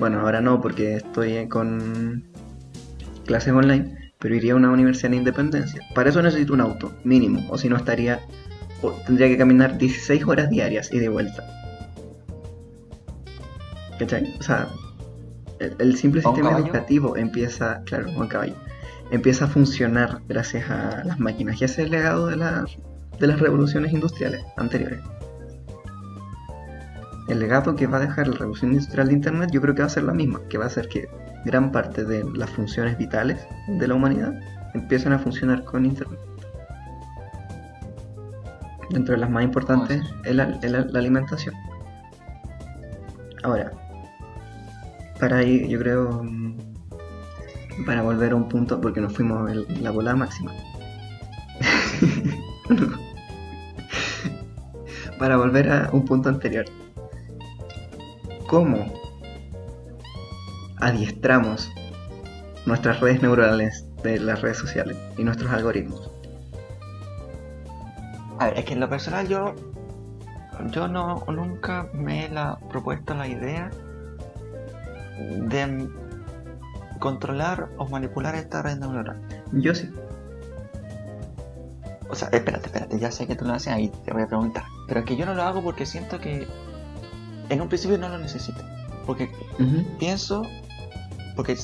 [0.00, 2.24] Bueno, ahora no porque estoy con
[3.24, 5.80] clases online, pero iría a una universidad en Independencia.
[5.94, 8.18] Para eso necesito un auto, mínimo, o si no estaría
[8.82, 11.44] o tendría que caminar 16 horas diarias y de vuelta.
[14.00, 14.34] ¿Cachai?
[14.40, 14.66] O sea,
[15.60, 18.56] el, el simple ¿A un sistema educativo empieza, claro, un caballo,
[19.12, 22.64] empieza a funcionar gracias a las máquinas y ese es el legado de, la-
[23.18, 25.00] de las revoluciones industriales anteriores.
[27.28, 29.86] El legado que va a dejar la revolución industrial de Internet yo creo que va
[29.86, 31.08] a ser la misma, que va a ser que
[31.44, 34.34] gran parte de las funciones vitales de la humanidad
[34.74, 36.18] empiezan a funcionar con Internet.
[38.90, 41.54] Dentro de las más importantes es la, es la- la alimentación.
[43.42, 43.72] Ahora,
[45.18, 46.22] para ir, yo creo,
[47.86, 50.52] para volver a un punto, porque nos fuimos en la bola máxima.
[55.18, 56.64] para volver a un punto anterior.
[58.46, 58.92] ¿Cómo
[60.80, 61.70] adiestramos
[62.66, 66.10] nuestras redes neuronales de las redes sociales y nuestros algoritmos?
[68.38, 69.54] A ver, es que en lo personal yo.
[70.70, 73.70] Yo no nunca me he la, propuesto la idea
[75.18, 75.88] de
[77.00, 79.20] controlar o manipular esta red neuronal.
[79.52, 79.90] Yo sí.
[82.08, 84.64] O sea, espérate, espérate, ya sé que tú lo haces ahí, te voy a preguntar.
[84.86, 86.46] Pero es que yo no lo hago porque siento que
[87.48, 88.62] en un principio no lo necesito.
[89.06, 89.30] Porque
[89.98, 90.42] pienso,
[91.36, 91.56] porque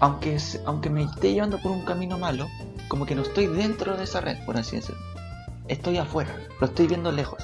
[0.00, 2.46] aunque, aunque me esté llevando por un camino malo,
[2.88, 5.00] como que no estoy dentro de esa red, por así decirlo.
[5.68, 7.42] Estoy afuera, lo estoy viendo lejos.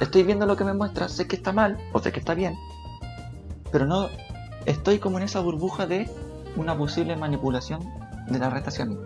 [0.00, 2.56] Estoy viendo lo que me muestra, sé que está mal o sé que está bien,
[3.70, 4.08] pero no
[4.66, 6.08] estoy como en esa burbuja de
[6.56, 7.80] una posible manipulación
[8.28, 8.96] de la red hacia mí.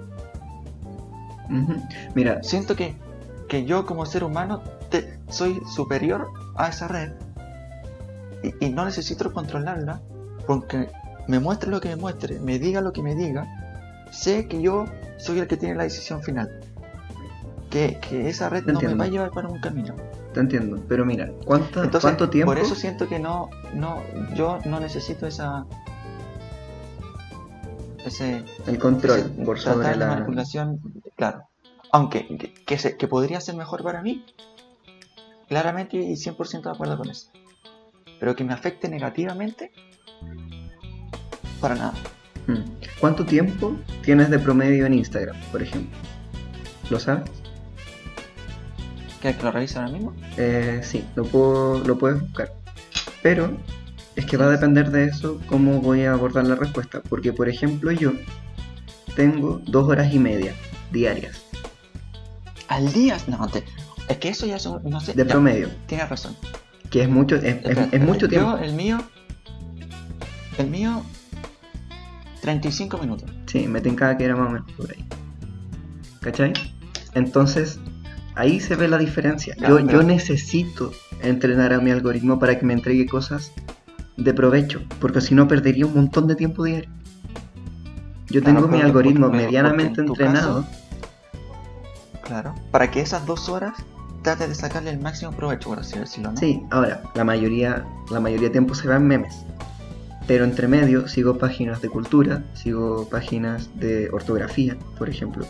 [2.14, 2.94] Mira, Siento que,
[3.48, 7.12] que yo como ser humano te- soy superior a esa red
[8.42, 10.00] y, y no necesito controlarla
[10.46, 10.88] porque
[11.26, 13.46] me muestre lo que me muestre, me diga lo que me diga,
[14.10, 14.86] sé que yo
[15.18, 16.50] soy el que tiene la decisión final.
[17.70, 19.94] Que, que esa red Te no me va a llevar para un camino.
[20.32, 22.50] te entiendo, pero mira, ¿cuánto, Entonces, ¿cuánto tiempo?
[22.52, 24.00] por eso siento que no, no,
[24.34, 25.66] yo no necesito esa
[28.06, 30.06] ese el control ese por sobre la...
[30.06, 30.80] manipulación,
[31.18, 31.42] claro.
[31.92, 34.24] Aunque que, que, se- que podría ser mejor para mí,
[35.48, 37.30] claramente y 100% de acuerdo con eso.
[38.20, 39.70] Pero que me afecte negativamente,
[41.60, 41.94] para nada.
[42.46, 42.62] Mm.
[43.00, 45.96] ¿Cuánto tiempo tienes de promedio en Instagram, por ejemplo?
[46.90, 47.30] ¿Lo sabes?
[49.20, 50.14] ¿Quieres que lo revise ahora mismo?
[50.36, 52.52] Eh, sí, lo, puedo, lo puedes buscar.
[53.22, 53.50] Pero
[54.16, 57.02] es que va a depender de eso cómo voy a abordar la respuesta.
[57.08, 58.12] Porque, por ejemplo, yo
[59.16, 60.54] tengo dos horas y media
[60.92, 61.42] diarias
[62.68, 63.64] Al día, no, te-
[64.08, 65.68] es que eso ya es, un- no sé, de ya, promedio.
[65.86, 66.36] tienes razón.
[66.90, 68.58] Que es mucho, es, es- Espérate, es mucho yo, tiempo.
[68.58, 68.98] el mío,
[70.58, 71.02] el mío,
[72.42, 73.30] 35 minutos.
[73.46, 75.04] Sí, me tincaba que era más o menos por ahí.
[76.20, 76.52] ¿Cachai?
[77.14, 77.78] Entonces,
[78.34, 79.54] ahí se ve la diferencia.
[79.56, 83.52] Yo, pero- yo necesito entrenar a mi algoritmo para que me entregue cosas
[84.16, 86.90] de provecho, porque si no perdería un montón de tiempo diario.
[88.28, 90.66] Yo Claro, tengo mi algoritmo medianamente en entrenado.
[92.28, 92.54] Claro.
[92.70, 93.74] Para que esas dos horas
[94.22, 96.36] trate de sacarle el máximo provecho, por así decirlo, ¿no?
[96.38, 99.34] Sí, ahora, la mayoría, la mayoría de tiempo se va en memes.
[100.26, 105.46] Pero entre medio sigo páginas de cultura, sigo páginas de ortografía, por ejemplo.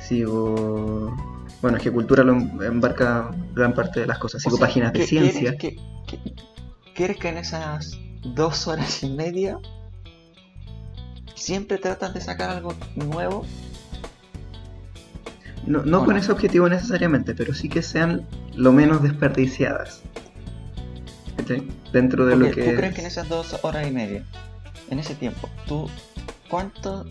[0.00, 1.14] Sigo...
[1.60, 4.42] Bueno, es que cultura lo em- embarca gran parte de las cosas.
[4.42, 5.56] Sigo O sea, páginas de ¿qué- ciencia.
[5.56, 6.34] ¿quieres que, que-
[6.94, 9.58] ¿Quieres que en esas dos horas y media
[11.34, 13.44] siempre tratas de sacar algo nuevo?
[15.66, 16.20] No, no ¿O con no?
[16.20, 20.02] ese objetivo necesariamente, pero sí que sean lo menos desperdiciadas.
[21.36, 21.66] ¿Cachai?
[21.92, 24.24] Dentro de lo que ¿Tú crees es- que en esas dos horas y media,
[24.90, 25.88] en ese tiempo, tú
[26.48, 27.06] cuánto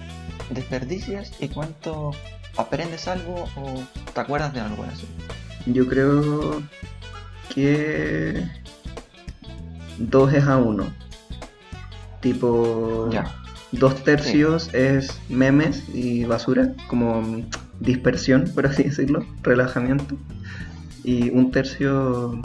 [0.50, 2.12] desperdicias y cuánto
[2.58, 3.84] aprendes algo o
[4.14, 5.06] te acuerdas de algo así?
[5.66, 6.62] Yo creo
[7.54, 8.44] que
[9.98, 10.92] dos es a uno.
[12.22, 13.34] Tipo, Ya.
[13.72, 17.22] dos tercios es memes y basura, como
[17.80, 20.16] dispersión, por así decirlo, relajamiento.
[21.04, 22.42] Y un tercio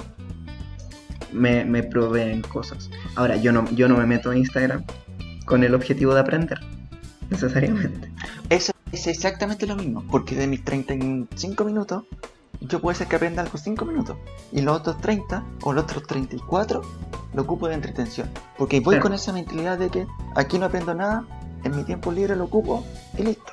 [1.32, 2.90] me, me proveen cosas.
[3.16, 4.84] Ahora, yo no, yo no me meto a Instagram
[5.44, 6.60] con el objetivo de aprender,
[7.30, 8.10] necesariamente.
[8.48, 12.04] Eso es exactamente lo mismo, porque de mis 35 minutos,
[12.60, 14.16] yo puede ser que aprenda algo 5 minutos
[14.52, 16.80] y los otros 30 o los otros 34
[17.34, 18.28] lo ocupo de entretención.
[18.56, 19.02] Porque voy Claro.
[19.02, 20.06] con esa mentalidad de que
[20.36, 21.24] aquí no aprendo nada,
[21.64, 22.86] en mi tiempo libre lo ocupo
[23.18, 23.52] y listo.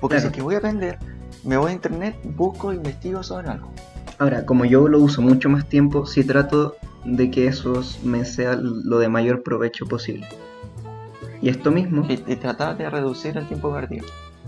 [0.00, 0.20] Porque Claro.
[0.20, 0.98] si es que voy a aprender,
[1.46, 3.70] me voy a internet, busco, investigo sobre algo.
[4.18, 8.56] Ahora, como yo lo uso mucho más tiempo, sí trato de que eso me sea
[8.56, 10.26] lo de mayor provecho posible.
[11.40, 14.06] Y esto mismo, Y, y tratar de reducir el tiempo perdido.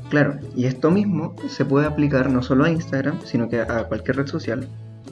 [0.09, 4.17] claro, y esto mismo se puede aplicar no solo a Instagram, sino que a cualquier
[4.17, 4.67] red social.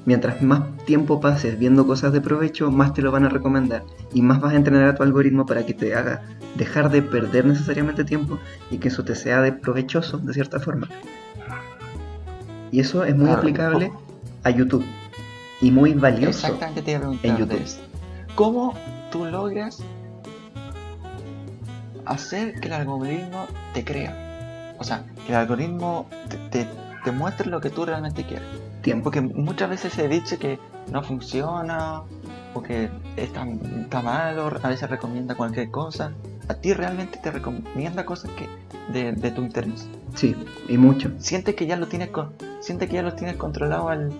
[0.06, 3.82] Mientras más tiempo pases viendo cosas de provecho, más te lo van a recomendar
[4.14, 6.22] y más vas a entrenar a tu algoritmo para que te haga
[6.54, 8.38] dejar de perder necesariamente tiempo
[8.70, 10.88] y que eso te sea de provechoso de cierta forma.
[12.72, 13.38] Y eso es muy Claro.
[13.38, 13.92] aplicable
[14.44, 14.84] a YouTube
[15.60, 16.46] y muy valioso.
[16.46, 17.66] Exactamente te iba a preguntar en YouTube.
[18.34, 18.74] ¿Cómo
[19.10, 19.78] tú logras
[22.04, 24.74] hacer que el algoritmo te crea?
[24.78, 26.68] O sea, que el algoritmo te, te-
[27.04, 28.46] te muestre lo que tú realmente quieres.
[28.82, 29.04] Tiempo.
[29.04, 30.58] Porque muchas veces se dice que
[30.92, 32.02] no funciona
[32.54, 36.12] o que está, está malo, a veces recomienda cualquier cosa.
[36.48, 38.48] A ti realmente te recomienda cosas que
[38.92, 39.88] de, de tu interés.
[40.14, 40.34] Sí,
[40.68, 41.10] y mucho.
[41.18, 42.32] ¿Sientes que ya lo tienes con,
[42.66, 44.10] sientes que ya lo tienes controlado al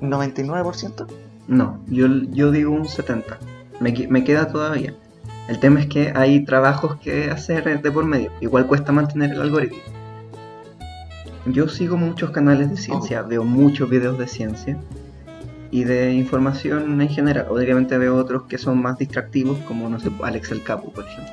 [0.00, 1.06] 99%?
[1.48, 3.38] No, yo, yo digo un 70.
[3.80, 4.94] Me, qui- me queda todavía.
[5.48, 8.32] El tema es que hay trabajos que hacer de por medio.
[8.40, 9.78] Igual cuesta mantener el algoritmo.
[11.46, 14.76] Yo sigo muchos canales de ciencia, veo muchos videos de ciencia
[15.70, 17.46] y de información en general.
[17.50, 21.32] Obviamente veo otros que son más distractivos, como no sé, Alex el Capo, por ejemplo,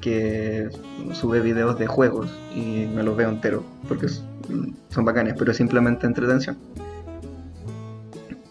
[0.00, 0.70] que
[1.12, 4.06] sube videos de juegos y me los veo enteros porque
[4.88, 6.56] son bacanes, pero simplemente entretención.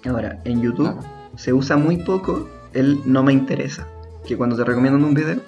[0.06, 0.96] Ahora, en YouTube
[1.36, 3.88] se usa muy poco el no me interesa.
[4.26, 5.40] Que cuando te recomiendan un video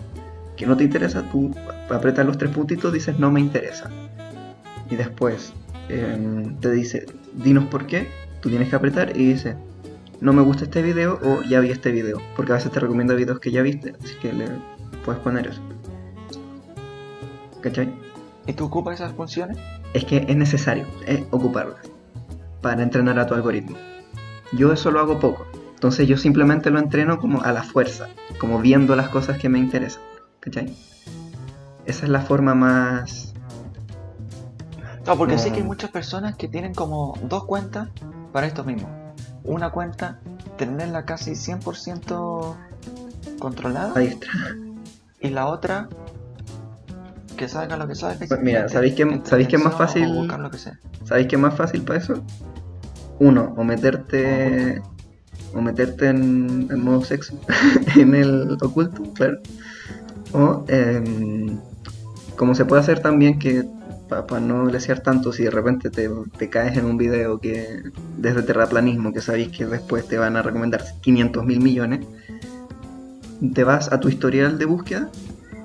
[0.56, 1.54] que no te interesa, tú
[1.90, 3.90] apretas los tres puntitos, dices no me interesa.
[4.90, 5.54] Y después
[5.90, 8.08] em, te dice, dinos por qué,
[8.42, 9.56] tú tienes que apretar y dice,
[10.22, 12.22] no me gusta este video o ya vi este video.
[12.36, 14.48] Porque a veces te recomienda videos que ya viste, así que le
[15.06, 15.62] puedes poner eso.
[17.62, 17.94] ¿Cachai?
[18.46, 19.58] ¿Y tú ocupas esas funciones?
[19.98, 21.80] Es que es necesario eh, ocuparlas
[22.62, 23.78] para entrenar a tu algoritmo.
[24.54, 28.08] Yo eso lo hago poco, entonces yo simplemente lo entreno como a la fuerza,
[28.40, 30.02] como viendo las cosas que me interesan.
[30.40, 30.76] ¿Cachai?
[31.86, 33.34] Esa es la forma más...
[35.06, 35.56] No, porque sé No.
[35.56, 37.90] que hay muchas personas que tienen como dos cuentas
[38.34, 38.88] para esto mismo.
[39.44, 40.20] Una cuenta,
[40.58, 42.56] tenerla casi 100%
[43.40, 43.98] controlada.
[44.00, 44.32] diestra.
[45.22, 45.88] Y la otra,
[47.38, 48.26] que salga lo que salga.
[48.26, 50.28] y Pues mira, ¿sabéis qué- sabéis qué es más fácil?
[50.28, 50.80] lo que sea.
[51.06, 52.22] ¿Sabéis qué es más fácil para eso?
[53.20, 54.82] Uno, o meterte...
[55.54, 57.40] O meterte en, en modo sexo,
[57.96, 59.38] en el oculto, claro.
[60.34, 61.58] O, em,
[62.36, 63.64] como se puede hacer también que
[64.10, 67.82] para no lesear tanto, si de repente te, te caes en un video que
[68.18, 72.06] desde terraplanismo, que sabéis que después te van a recomendar 500 mil millones,
[73.54, 75.10] te vas a tu historial de búsqueda,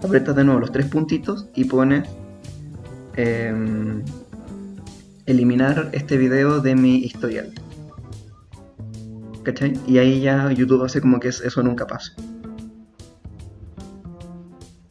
[0.05, 2.09] aprietas de nuevo los tres puntitos y pones
[3.17, 4.03] em,
[5.27, 7.53] eliminar este video de mi historial.
[9.43, 9.79] ¿Cachai?
[9.87, 12.13] Y ahí ya YouTube hace como que es- eso nunca pasa.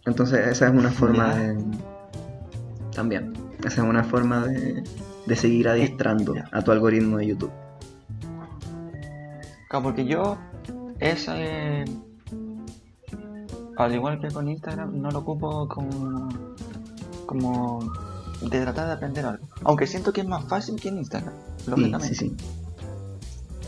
[0.06, 1.58] Entonces esa es una forma de...
[2.94, 3.34] También.
[3.60, 4.84] Esa es una forma de,
[5.28, 7.52] de seguir adiestrando a tu algoritmo de YouTube.
[9.70, 10.38] Claro, porque yo,
[11.00, 11.86] esa eh,
[13.82, 16.30] al igual que con Instagram, no lo ocupo como,
[17.26, 17.92] como
[18.42, 19.46] de tratar de aprender algo.
[19.64, 21.34] Aunque siento que es más fácil que en Instagram,
[21.68, 22.16] lógicamente.
[22.16, 22.36] sí, sí.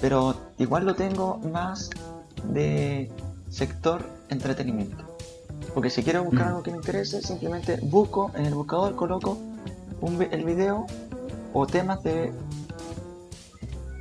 [0.02, 1.90] Pero igual lo tengo más
[2.52, 3.10] de
[3.50, 5.04] sector entretenimiento.
[5.74, 6.48] Porque si quiero buscar Mm.
[6.50, 9.38] algo que me interese, simplemente busco en el buscador, coloco
[10.02, 10.86] un el video
[11.54, 12.34] o temas de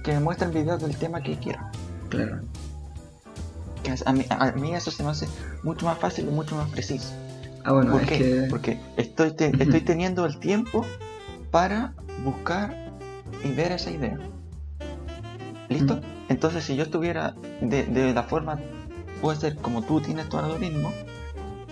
[0.02, 1.60] que me muestren videos del tema que quiero.
[2.08, 2.40] Claro.
[4.04, 5.26] A, mí, a mí eso se me hace
[5.62, 7.12] mucho más fácil y mucho más preciso.
[7.64, 8.18] Ah, bueno, ¿Por es qué?
[8.18, 8.46] que...
[8.50, 10.84] Porque estoy, te- estoy teniendo el tiempo
[11.50, 12.76] para buscar
[13.44, 14.18] y ver esa idea.
[15.68, 16.00] ¿Listo?
[16.28, 18.58] Entonces, si yo estuviera de, de la forma,
[19.20, 20.92] puede ser como tú tienes tu algoritmo,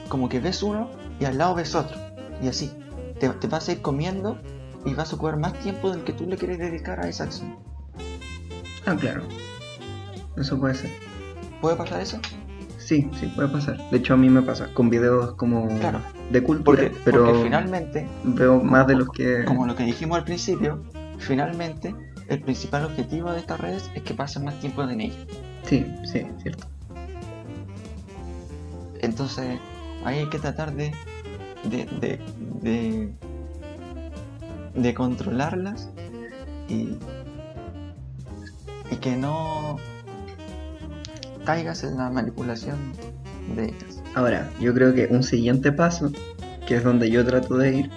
[0.08, 1.98] como que ves uno y al lado ves otro.
[2.42, 2.72] Y así.
[3.18, 4.38] Te, te vas a ir comiendo
[4.84, 7.54] y vas a ocupar más tiempo del que tú le quieres dedicar a esa acción.
[8.86, 9.22] Ah, claro.
[10.36, 10.90] Eso puede ser.
[11.60, 12.18] ¿Puede pasar eso?
[12.78, 13.78] Sí, sí, puede pasar.
[13.90, 16.00] De hecho, a mí me pasa con videos como Claro.
[16.30, 19.44] de cultura, Porque, pero porque finalmente veo más de los que...
[19.44, 20.82] como lo que dijimos al principio,
[21.18, 21.94] finalmente
[22.28, 25.18] el principal objetivo de estas redes es que pasen más tiempo en ellas.
[25.64, 26.66] Sí, sí, cierto.
[29.02, 29.58] Entonces,
[30.04, 30.92] ahí hay que tratar de
[31.64, 32.18] de, de,
[32.62, 33.12] de,
[34.74, 35.90] de controlarlas
[36.68, 36.96] y,
[38.90, 39.76] y que no
[41.44, 42.76] caigas en la manipulación
[43.56, 44.02] de ellas.
[44.14, 46.10] Ahora, yo creo que un siguiente paso,
[46.66, 47.90] que es donde yo trato de ir,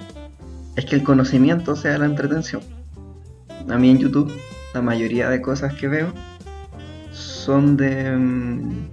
[0.75, 2.61] es que el conocimiento sea la entretención.
[3.69, 4.31] A mí en YouTube,
[4.73, 6.13] la mayoría de cosas que veo
[7.11, 8.11] son de.
[8.11, 8.89] mm,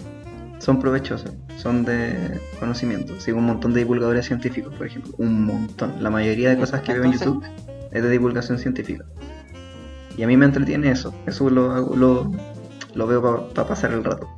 [0.58, 3.18] son provechosas, son de conocimiento.
[3.18, 5.14] Sigo un montón de divulgadores científicos, por ejemplo.
[5.18, 6.02] Un montón.
[6.02, 7.42] La mayoría de cosas que veo en YouTube
[7.90, 9.04] es de divulgación científica.
[10.16, 11.14] Y a mí me entretiene eso.
[11.26, 12.30] Eso lo, lo,
[12.94, 14.28] lo veo para pasar el rato.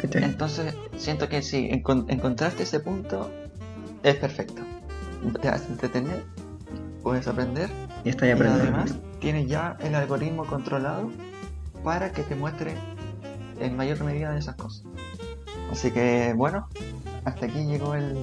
[0.00, 0.24] ¿Cachai?
[0.24, 3.30] Entonces, siento que si encon- encontraste ese punto,
[4.02, 4.62] es perfecto.
[5.42, 6.24] Te vas a entretener,
[7.02, 7.68] puedes aprender
[8.04, 8.68] Y está ahí y aprendiendo.
[8.78, 11.10] además tienes ya el algoritmo controlado
[11.84, 12.74] para que te muestre
[13.60, 14.84] en mayor medida de esas cosas.
[15.70, 16.66] Así que bueno,
[17.24, 18.16] hasta aquí llegó el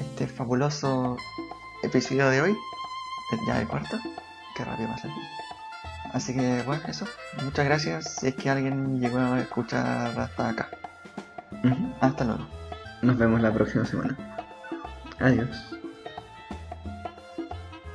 [0.00, 1.16] este fabuloso
[1.82, 2.56] episodio de hoy.
[3.46, 3.98] Ya el cuarto.
[4.56, 5.08] Qué rápido pasa.
[6.12, 7.04] Así que bueno, eso.
[7.44, 10.68] Muchas gracias si es que alguien llegó a escuchar hasta acá.
[12.00, 12.46] Hasta luego.
[13.02, 14.16] Nos vemos la próxima semana.
[15.20, 15.77] Adiós.